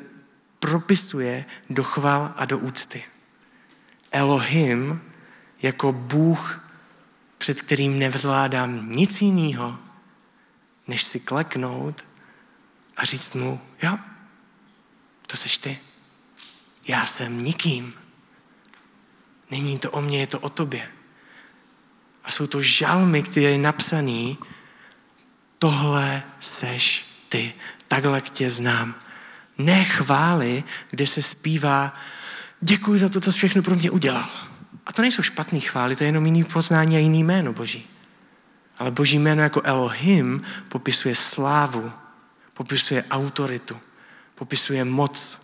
[0.59, 3.05] propisuje do chval a do úcty.
[4.13, 5.01] Elohim
[5.63, 6.71] jako Bůh,
[7.39, 9.79] před kterým nevzládám nic jiného,
[10.89, 12.05] než si kleknout
[12.97, 13.99] a říct mu, jo,
[15.27, 15.79] to seš ty.
[16.89, 17.93] Já jsem nikým.
[19.51, 20.94] Není to o mně, je to o tobě.
[22.25, 24.39] A jsou to žalmy, které je napsaný,
[25.59, 27.55] tohle seš ty,
[27.89, 28.95] takhle k tě znám.
[29.59, 31.95] Ne chvály, kde se zpívá,
[32.61, 34.29] děkuji za to, co jsi všechno pro mě udělal.
[34.87, 37.87] A to nejsou špatné chvály, to je jenom jiný poznání a jiný jméno Boží.
[38.79, 41.93] Ale Boží jméno jako Elohim popisuje slávu,
[42.55, 43.81] popisuje autoritu,
[44.35, 45.41] popisuje moc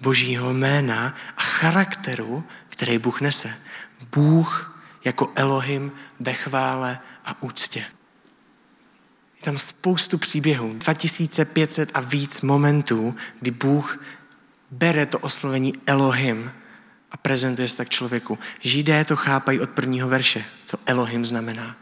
[0.00, 3.54] Božího jména a charakteru, který Bůh nese.
[4.14, 4.73] Bůh
[5.04, 7.78] jako Elohim ve chvále a úctě.
[9.36, 14.04] Je tam spoustu příběhů, 2500 a víc momentů, kdy Bůh
[14.70, 16.52] bere to oslovení Elohim
[17.10, 18.38] a prezentuje se tak člověku.
[18.60, 21.76] Židé to chápají od prvního verše, co Elohim znamená.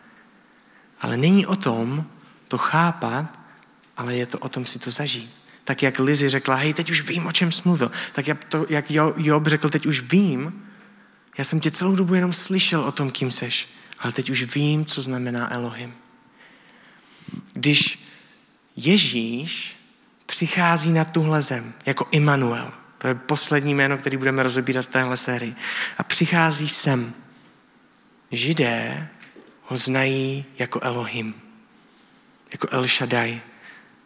[1.01, 2.07] Ale není o tom
[2.49, 3.43] to chápat
[3.97, 5.31] ale je to o tom si to zažít.
[5.65, 7.91] Tak jak Lizy řekla, hej, teď už vím, o čem jsi mluvil.
[8.13, 10.67] Tak jak, to, jak Job řekl, teď už vím,
[11.39, 13.69] já jsem tě celou dobu jenom slyšel o tom, kým seš,
[13.99, 15.95] ale teď už vím, co znamená Elohim.
[17.53, 17.99] Když
[18.77, 19.77] Ježíš
[20.27, 25.17] přichází na tuhle zem jako Immanuel, to je poslední jméno, který budeme rozebírat v téhle
[25.17, 25.55] sérii,
[25.99, 27.15] a přichází sem,
[28.33, 29.09] Židé
[29.63, 31.35] ho znají jako Elohim,
[32.53, 33.41] jako El Shaddai.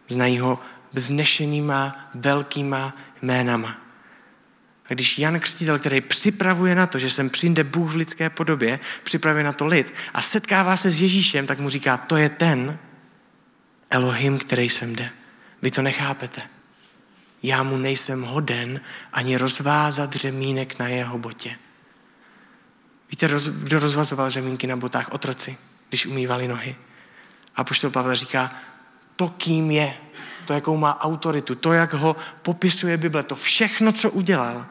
[0.09, 0.59] Znají ho
[0.93, 3.86] vznešenýma, velkýma jménama.
[4.91, 8.81] A když Jan Křtitel, který připravuje na to, že sem přijde Bůh v lidské podobě,
[9.05, 12.79] připravuje na to lid a setkává se s Ježíšem, tak mu říká, to je ten
[13.91, 15.11] Elohim, který sem jde.
[15.63, 16.43] Vy to nechápete.
[17.43, 18.81] Já mu nejsem hoden
[19.13, 21.57] ani rozvázat řemínek na jeho botě.
[23.11, 25.13] Víte, roz, kdo rozvazoval řemínky na botách?
[25.13, 25.57] Otroci,
[25.89, 26.77] když umývali nohy.
[27.57, 28.55] A poštol Pavel říká,
[29.17, 29.95] to kým je,
[30.47, 34.67] to jakou má autoritu, to jak ho popisuje Bible, to všechno, co udělal,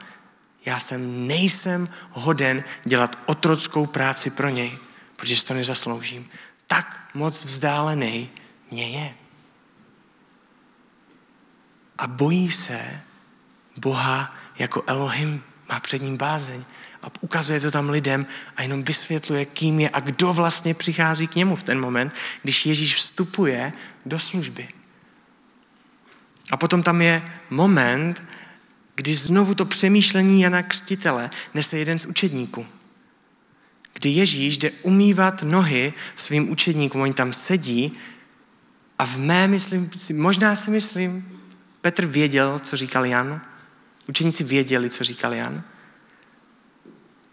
[0.65, 4.77] já jsem nejsem hoden dělat otrockou práci pro něj,
[5.15, 6.29] protože si to nezasloužím.
[6.67, 8.29] Tak moc vzdálený
[8.71, 9.13] mě je.
[11.97, 13.01] A bojí se
[13.77, 16.63] Boha jako Elohim, má před ním bázeň
[17.03, 18.25] a ukazuje to tam lidem
[18.57, 22.65] a jenom vysvětluje, kým je a kdo vlastně přichází k němu v ten moment, když
[22.65, 23.73] Ježíš vstupuje
[24.05, 24.67] do služby.
[26.51, 28.23] A potom tam je moment,
[28.95, 32.67] kdy znovu to přemýšlení Jana Křtitele nese jeden z učedníků.
[33.93, 37.97] Kdy Ježíš jde umývat nohy svým učedníkům, oni tam sedí
[38.99, 41.39] a v mé myslím, možná si myslím,
[41.81, 43.41] Petr věděl, co říkal Jan,
[44.07, 45.63] učeníci věděli, co říkal Jan,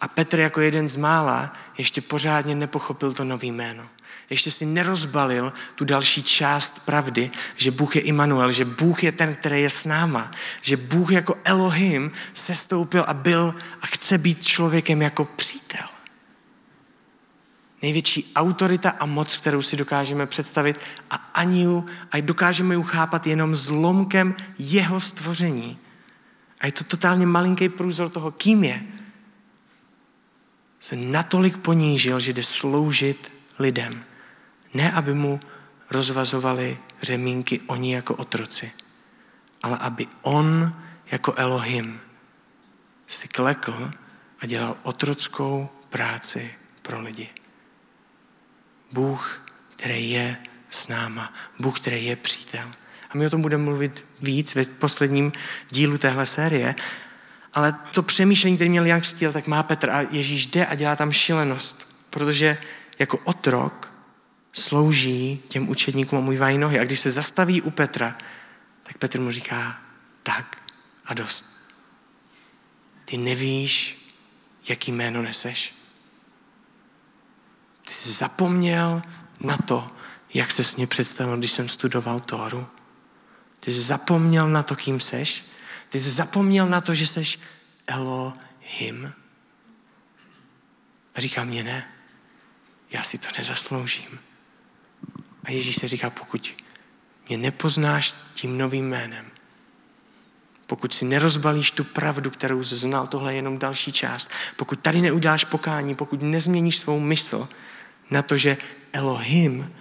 [0.01, 3.89] a Petr jako jeden z mála ještě pořádně nepochopil to nový jméno.
[4.33, 9.35] Ještě si nerozbalil tu další část pravdy, že Bůh je Immanuel, že Bůh je ten,
[9.35, 10.31] který je s náma,
[10.63, 15.87] že Bůh jako Elohim se stoupil a byl a chce být člověkem jako přítel.
[17.83, 23.27] Největší autorita a moc, kterou si dokážeme představit a ani ju, a dokážeme ji chápat
[23.27, 25.79] jenom zlomkem jeho stvoření.
[26.61, 28.83] A je to totálně malinký průzor toho, kým je
[30.81, 34.05] se natolik ponížil, že jde sloužit lidem.
[34.75, 35.41] Ne, aby mu
[35.91, 38.73] rozvazovali řemínky oni jako otroci,
[39.63, 40.77] ale aby on
[41.11, 42.01] jako Elohim
[43.07, 43.91] si klekl
[44.41, 47.29] a dělal otrockou práci pro lidi.
[48.93, 49.43] Bůh,
[49.77, 50.37] který je
[50.69, 51.33] s náma.
[51.59, 52.69] Bůh, který je přítel.
[53.11, 55.33] A my o tom budeme mluvit víc ve posledním
[55.71, 56.75] dílu téhle série,
[57.55, 60.97] ale to přemýšlení, které měl Jan Křtitel, tak má Petr a Ježíš jde a dělá
[60.97, 62.59] tam šílenost, protože
[62.99, 63.92] jako otrok
[64.53, 66.79] slouží těm učedníkům a umývají nohy.
[66.79, 68.19] A když se zastaví u Petra,
[68.83, 69.81] tak Petr mu říká,
[70.23, 70.57] tak
[71.05, 71.47] a dost.
[73.05, 73.99] Ty nevíš,
[74.69, 75.75] jaký jméno neseš.
[77.87, 79.03] Ty jsi zapomněl
[79.41, 79.91] na to,
[80.35, 82.67] jak se s mě představil, když jsem studoval Tóru.
[83.61, 85.45] Ty jsi zapomněl na to, kým seš.
[85.89, 87.25] Ty jsi zapomněl na to, že jsi
[87.87, 89.13] Elohim.
[91.15, 91.93] A říká mě ne,
[92.91, 94.19] já si to nezasloužím.
[95.45, 96.55] A Ježíš se říká, pokud
[97.29, 99.27] mě nepoznáš tím novým jménem,
[100.67, 105.01] pokud si nerozbalíš tu pravdu, kterou jsi znal, tohle je jenom další část, pokud tady
[105.01, 107.49] neuděláš pokání, pokud nezměníš svou mysl
[108.11, 108.57] na to, že
[108.93, 109.73] Elohim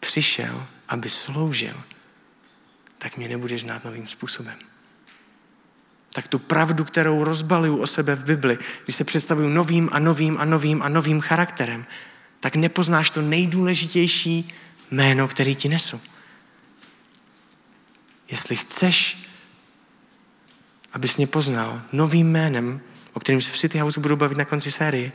[0.00, 1.74] přišel, aby sloužil,
[2.98, 4.54] tak mě nebudeš znát novým způsobem.
[6.12, 10.38] Tak tu pravdu, kterou rozbaluju o sebe v Bibli, když se představuju novým a novým
[10.38, 11.86] a novým a novým charakterem,
[12.40, 14.54] tak nepoznáš to nejdůležitější
[14.92, 16.00] jméno, který ti nesu.
[18.30, 19.28] Jestli chceš,
[20.92, 22.80] abys mě poznal novým jménem,
[23.12, 25.12] o kterém se v City House budu bavit na konci série,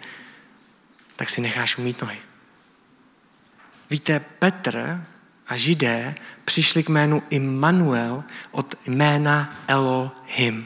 [1.15, 2.17] tak si necháš umít nohy.
[3.89, 5.05] Víte, Petr
[5.47, 10.65] a Židé přišli k jménu Immanuel od jména Elohim.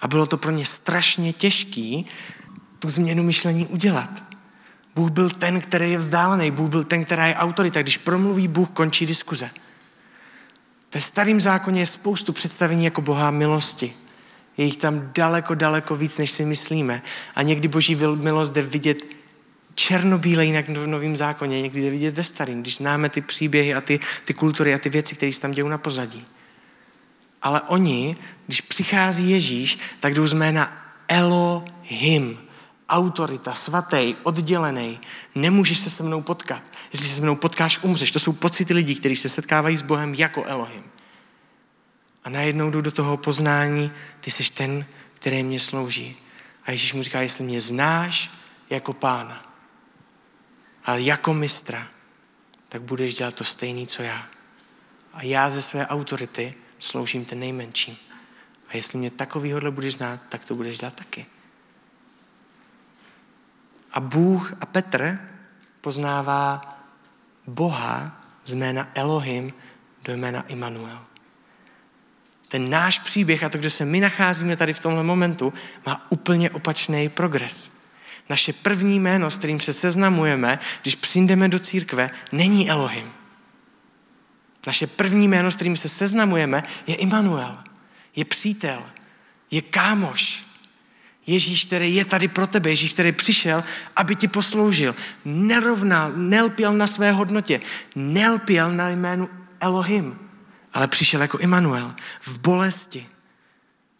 [0.00, 2.06] A bylo to pro ně strašně těžký
[2.78, 4.31] tu změnu myšlení udělat.
[4.94, 6.50] Bůh byl ten, který je vzdálený.
[6.50, 7.82] Bůh byl ten, která je autorita.
[7.82, 9.50] Když promluví Bůh, končí diskuze.
[10.94, 13.92] Ve starém zákoně je spoustu představení jako Boha milosti.
[14.56, 17.02] Je jich tam daleko, daleko víc, než si myslíme.
[17.34, 18.98] A někdy boží milost jde vidět
[19.74, 23.80] černobíle jinak v novém zákoně, někdy jde vidět ve starém, když známe ty příběhy a
[23.80, 26.24] ty, ty kultury a ty věci, které se tam dějou na pozadí.
[27.42, 28.16] Ale oni,
[28.46, 30.72] když přichází Ježíš, tak jdou z jména
[31.08, 32.38] Elohim,
[32.92, 35.00] autorita, svatý, oddělený.
[35.34, 36.62] Nemůžeš se se mnou potkat.
[36.92, 38.10] Jestli se se mnou potkáš, umřeš.
[38.10, 40.84] To jsou pocity lidí, kteří se setkávají s Bohem jako Elohim.
[42.24, 46.16] A najednou jdu do toho poznání, ty jsi ten, který mě slouží.
[46.64, 48.30] A Ježíš mu říká, jestli mě znáš
[48.70, 49.56] jako pána
[50.84, 51.86] a jako mistra,
[52.68, 54.26] tak budeš dělat to stejný, co já.
[55.12, 58.08] A já ze své autority sloužím ten nejmenší.
[58.68, 61.26] A jestli mě takovýhodle budeš znát, tak to budeš dělat taky.
[63.92, 65.18] A Bůh a Petr
[65.80, 66.78] poznává
[67.46, 69.52] Boha z jména Elohim
[70.04, 70.98] do jména Immanuel.
[72.48, 75.52] Ten náš příběh a to, kde se my nacházíme tady v tomhle momentu,
[75.86, 77.70] má úplně opačný progres.
[78.28, 83.12] Naše první jméno, s kterým se seznamujeme, když přijdeme do církve, není Elohim.
[84.66, 87.58] Naše první jméno, s kterým se seznamujeme, je Immanuel.
[88.16, 88.82] Je přítel.
[89.50, 90.41] Je kámoš.
[91.26, 93.64] Ježíš, který je tady pro tebe, Ježíš, který přišel,
[93.96, 94.94] aby ti posloužil.
[95.24, 97.60] Nerovnal, nelpěl na své hodnotě,
[97.94, 99.28] nelpěl na jménu
[99.60, 100.18] Elohim,
[100.72, 103.06] ale přišel jako Immanuel v bolesti.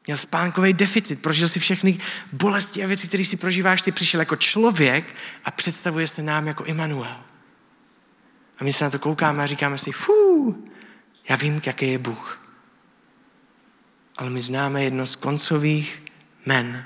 [0.07, 1.99] Měl spánkový deficit, prožil si všechny
[2.33, 5.15] bolesti a věci, které si prožíváš, ty přišel jako člověk
[5.45, 7.17] a představuje se nám jako Immanuel.
[8.59, 10.69] A my se na to koukáme a říkáme si, fú,
[11.29, 12.41] já vím, jaký je Bůh.
[14.19, 16.03] Ale my známe jedno z koncových
[16.47, 16.85] men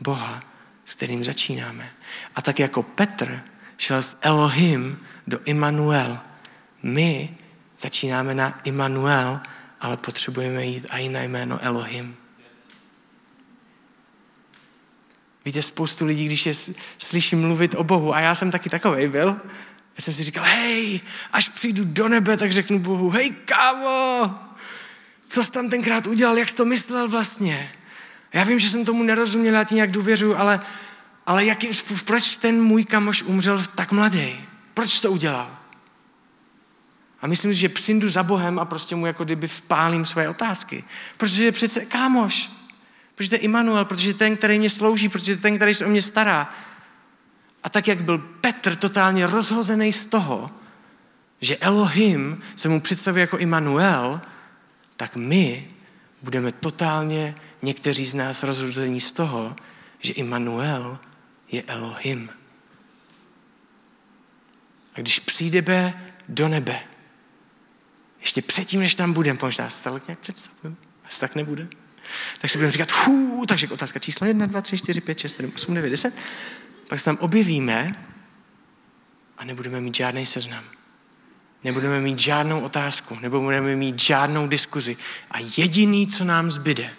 [0.00, 0.42] Boha,
[0.84, 1.90] s kterým začínáme.
[2.34, 3.40] A tak jako Petr
[3.76, 6.18] šel z Elohim do Immanuel,
[6.82, 7.36] my
[7.78, 9.40] začínáme na Immanuel,
[9.80, 12.16] ale potřebujeme jít i na jméno Elohim.
[15.44, 16.52] Víte, spoustu lidí, když je
[16.98, 19.28] slyším mluvit o Bohu, a já jsem taky takovej byl,
[19.96, 21.00] já jsem si říkal, hej,
[21.32, 24.34] až přijdu do nebe, tak řeknu Bohu, hej kámo,
[25.28, 27.70] co jsi tam tenkrát udělal, jak jsi to myslel vlastně?
[28.32, 30.60] Já vím, že jsem tomu nerozuměl, já ti nějak důvěřuju, ale,
[31.26, 34.40] ale způsobem, proč ten můj kamoš umřel tak mladý?
[34.74, 35.58] Proč to udělal?
[37.20, 40.84] A myslím si, že přijdu za Bohem a prostě mu jako kdyby vpálím své otázky.
[41.16, 42.50] Protože je přece kámoš.
[43.14, 45.86] Protože to je Immanuel, protože je ten, který mě slouží, protože je ten, který se
[45.86, 46.52] o mě stará.
[47.62, 50.50] A tak, jak byl Petr totálně rozhozený z toho,
[51.40, 54.20] že Elohim se mu představuje jako Immanuel,
[54.96, 55.68] tak my
[56.22, 59.56] budeme totálně někteří z nás rozhození z toho,
[60.00, 60.98] že Immanuel
[61.52, 62.30] je Elohim.
[64.94, 66.80] A když přijdeme do nebe,
[68.20, 71.68] ještě předtím, než tam budeme, možná se tak nějak představuju, asi tak nebude,
[72.38, 75.52] tak si budeme říkat, hů, takže otázka číslo 1, 2, 3, 4, 5, 6, 7,
[75.54, 76.14] 8, 9, 10.
[76.88, 77.92] Pak se tam objevíme
[79.38, 80.64] a nebudeme mít žádný seznam.
[81.64, 84.96] Nebudeme mít žádnou otázku, nebo budeme mít žádnou diskuzi.
[85.30, 86.94] A jediný, co nám zbyde,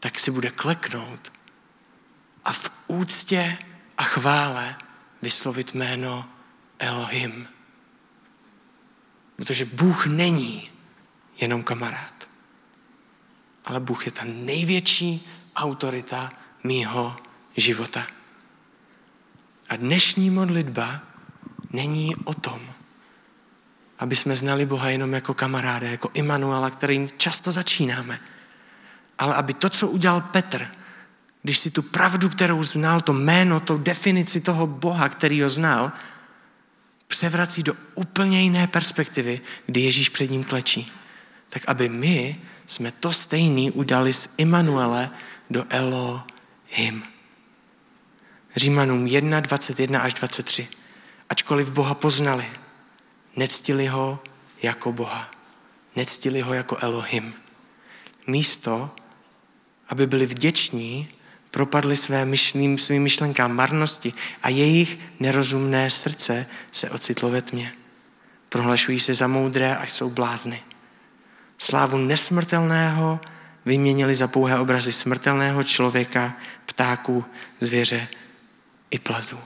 [0.00, 1.32] tak si bude kleknout
[2.44, 3.58] a v úctě
[3.98, 4.76] a chvále
[5.22, 6.28] vyslovit jméno
[6.78, 7.48] Elohim.
[9.36, 10.70] Protože Bůh není
[11.40, 12.28] jenom kamarád,
[13.64, 16.32] ale Bůh je ta největší autorita
[16.64, 17.16] mýho
[17.56, 18.06] života.
[19.68, 21.00] A dnešní modlitba
[21.72, 22.71] není o tom,
[24.02, 28.20] aby jsme znali Boha jenom jako kamaráda, jako Immanuela, kterým často začínáme.
[29.18, 30.66] Ale aby to, co udělal Petr,
[31.42, 35.92] když si tu pravdu, kterou znal, to jméno, to definici toho Boha, který ho znal,
[37.06, 40.92] převrací do úplně jiné perspektivy, kdy Ježíš před ním klečí.
[41.48, 42.36] Tak aby my
[42.66, 45.10] jsme to stejný udali z Immanuele
[45.50, 47.02] do Elohim.
[48.56, 50.68] Římanům 1, 21 až 23.
[51.28, 52.44] Ačkoliv Boha poznali,
[53.36, 54.18] nectili ho
[54.62, 55.30] jako Boha.
[55.96, 57.34] Nectili ho jako Elohim.
[58.26, 58.90] Místo,
[59.88, 61.08] aby byli vděční,
[61.50, 67.72] propadli své myšlím, svým myšlenkám marnosti a jejich nerozumné srdce se ocitlo ve tmě.
[68.48, 70.60] Prohlašují se za moudré a jsou blázny.
[71.58, 73.20] Slávu nesmrtelného
[73.64, 77.24] vyměnili za pouhé obrazy smrtelného člověka, ptáků,
[77.60, 78.08] zvěře
[78.90, 79.38] i plazů.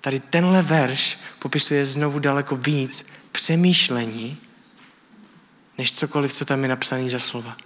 [0.00, 4.38] Tady tenhle verš popisuje znovu daleko víc přemýšlení,
[5.78, 7.56] než cokoliv, co tam je napsané za slova.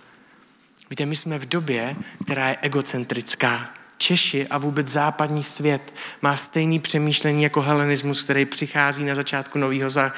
[0.90, 3.74] Víte, my jsme v době, která je egocentrická.
[3.98, 9.90] Češi a vůbec západní svět má stejný přemýšlení jako helenismus, který přichází na začátku nového,
[9.90, 10.12] zá,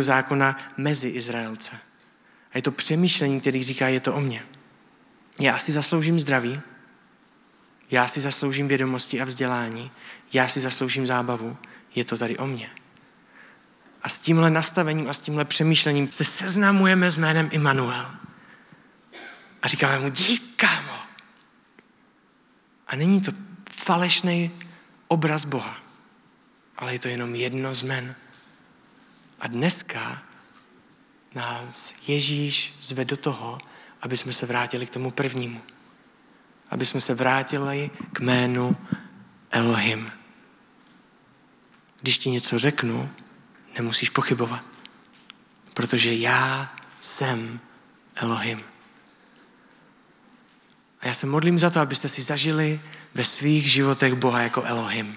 [0.00, 1.70] zákona mezi Izraelce.
[2.52, 4.42] A je to přemýšlení, který říká, je to o mně.
[5.40, 6.60] Já si zasloužím zdraví,
[7.92, 9.90] já si zasloužím vědomosti a vzdělání,
[10.32, 11.56] já si zasloužím zábavu,
[11.94, 12.70] je to tady o mně.
[14.02, 18.10] A s tímhle nastavením a s tímhle přemýšlením se seznamujeme s jménem Immanuel.
[19.62, 20.98] A říkáme mu, dík, kámo.
[22.86, 23.32] A není to
[23.70, 24.50] falešný
[25.08, 25.76] obraz Boha,
[26.76, 28.14] ale je to jenom jedno z men.
[29.40, 30.22] A dneska
[31.34, 33.58] nás Ježíš zve do toho,
[34.02, 35.62] aby jsme se vrátili k tomu prvnímu.
[36.72, 38.76] Aby jsme se vrátili k jménu
[39.50, 40.12] Elohim.
[42.00, 43.10] Když ti něco řeknu,
[43.78, 44.64] nemusíš pochybovat.
[45.74, 47.60] Protože já jsem
[48.14, 48.60] Elohim.
[51.00, 52.80] A já se modlím za to, abyste si zažili
[53.14, 55.16] ve svých životech Boha jako Elohim.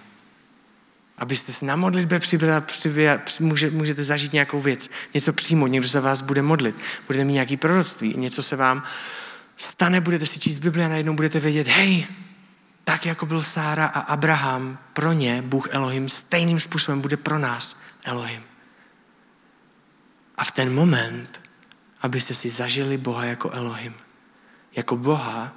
[1.18, 6.00] Abyste se na modlitbě přiběla, přiběla, může, můžete zažít nějakou věc, něco přijmout, někdo se
[6.00, 6.76] vás bude modlit,
[7.08, 8.84] budete mít nějaký proroctví, něco se vám
[9.56, 12.08] stane, budete si číst Bibli a najednou budete vědět, hej,
[12.84, 17.78] tak jako byl Sára a Abraham, pro ně Bůh Elohim stejným způsobem bude pro nás
[18.04, 18.44] Elohim.
[20.38, 21.42] A v ten moment,
[22.02, 23.94] abyste si zažili Boha jako Elohim.
[24.76, 25.54] Jako Boha,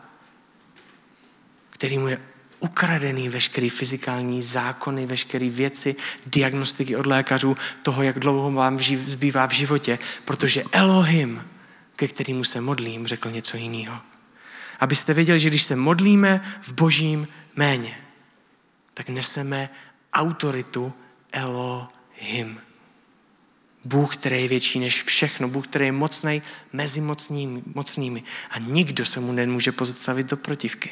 [1.70, 2.18] který mu je
[2.60, 5.96] ukradený veškerý fyzikální zákony, veškeré věci,
[6.26, 11.44] diagnostiky od lékařů, toho, jak dlouho vám zbývá v životě, protože Elohim,
[11.98, 14.00] ke kterému se modlím, řekl něco jiného.
[14.80, 17.98] Abyste věděli, že když se modlíme v božím méně,
[18.94, 19.70] tak neseme
[20.12, 20.92] autoritu
[21.32, 22.60] Elohim.
[23.84, 26.42] Bůh, který je větší než všechno, Bůh, který je mocný
[26.72, 28.22] mezi mocnými, mocnými.
[28.50, 30.90] A nikdo se mu nemůže postavit do protivky,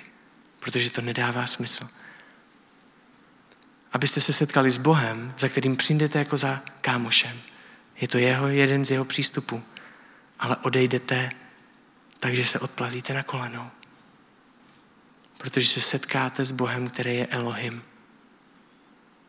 [0.61, 1.89] protože to nedává smysl.
[3.93, 7.41] Abyste se setkali s Bohem, za kterým přijdete jako za kámošem.
[8.01, 9.63] Je to jeho, jeden z jeho přístupů.
[10.39, 11.31] Ale odejdete
[12.21, 13.71] takže se odplazíte na kolenou.
[15.39, 17.83] Protože se setkáte s Bohem, který je Elohim.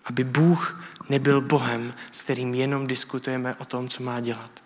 [0.05, 4.63] Aby Bůh nebyl Bohem, s kterým jenom diskutujeme o tom, co má dělat.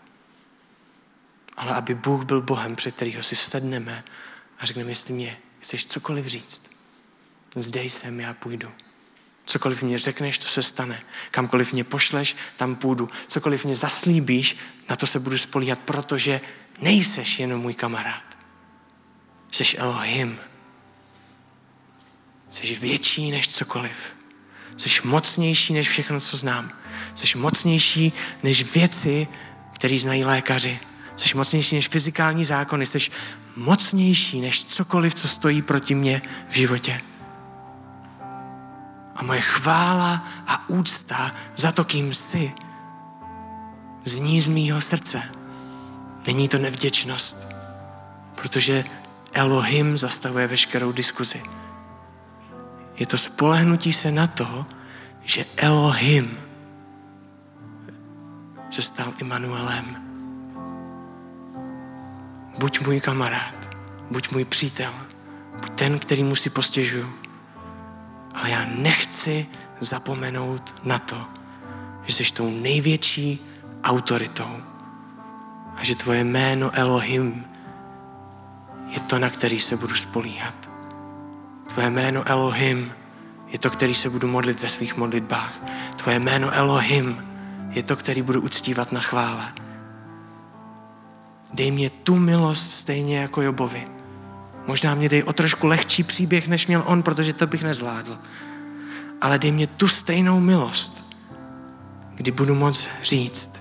[1.58, 4.04] Ale aby Bůh byl Bohem, před kterého si sedneme
[4.60, 6.72] a řekneme, jestli mě chceš cokoliv říct,
[7.56, 8.72] zde jsem, já půjdu.
[9.46, 11.02] Cokoliv mě řekneš, to se stane.
[11.32, 13.10] Kamkoliv mě pošleš, tam půjdu.
[13.28, 14.58] Cokoliv mě zaslíbíš,
[14.89, 16.42] na to se budu spolíhat, protože
[16.82, 18.24] nejseš jenom můj kamarád.
[19.52, 20.38] Jsi Elohim.
[22.52, 24.16] Jsi větší než cokoliv.
[24.78, 26.72] Jsi mocnější než všechno, co znám.
[27.16, 28.14] Jsi mocnější
[28.44, 29.28] než věci,
[29.74, 30.80] které znají lékaři.
[31.16, 32.86] Jsi mocnější než fyzikální zákony.
[32.86, 33.00] Jsi
[33.56, 37.02] mocnější než cokoliv, co stojí proti mně v životě.
[39.16, 42.51] A moje chvála a úcta za to, kým jsi,
[44.03, 45.22] zní z mýho srdce.
[46.28, 47.38] Není to nevděčnost,
[48.36, 48.84] protože
[49.34, 51.43] Elohim zastavuje veškerou diskuzi.
[52.95, 54.66] Je to spolehnutí se na to,
[55.24, 56.38] že Elohim
[58.70, 59.95] se stal Immanuelem.
[62.59, 63.76] Buď můj kamarád,
[64.12, 64.93] buď můj přítel,
[65.51, 67.20] buď ten, který mu si postěžuju.
[68.34, 69.47] Ale já nechci
[69.79, 71.25] zapomenout na to,
[72.03, 73.39] že jsi tou největší
[73.84, 74.57] autoritou
[75.75, 77.45] a že tvoje jméno Elohim
[78.88, 80.69] je to, na který se budu spolíhat.
[81.67, 82.91] Tvoje jméno Elohim
[83.47, 85.53] je to, který se budu modlit ve svých modlitbách.
[85.95, 87.23] Tvoje jméno Elohim
[87.69, 89.53] je to, který budu uctívat na chvále.
[91.53, 93.88] Dej mě tu milost stejně jako Jobovi.
[94.68, 98.18] Možná mě dej o trošku lehčí příběh, než měl on, protože to bych nezvládl.
[99.22, 101.16] Ale dej mě tu stejnou milost,
[102.16, 103.51] kdy budu moct říct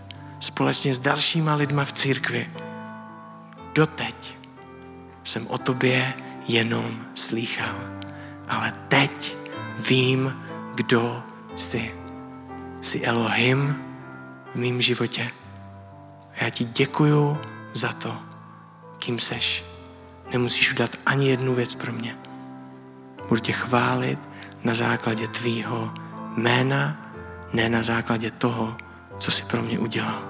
[0.41, 2.51] společně s dalšíma lidma v církvi.
[3.75, 4.37] Doteď
[5.25, 6.15] jsem o tobě
[6.49, 7.75] jenom slýchal.
[8.49, 9.37] Ale teď
[9.79, 10.37] vím,
[10.75, 11.23] kdo
[11.57, 11.95] jsi.
[12.83, 13.77] Jsi Elohim
[14.55, 15.31] v mém životě.
[16.33, 17.39] A já ti děkuju
[17.73, 18.17] za to,
[18.99, 19.70] kým seš.
[20.33, 22.17] Nemusíš udělat ani jednu věc pro mě.
[23.29, 24.19] Budu tě chválit
[24.65, 25.95] na základě tvýho
[26.37, 27.13] jména,
[27.53, 28.77] ne na základě toho,
[29.19, 30.30] co jsi pro mě udělal.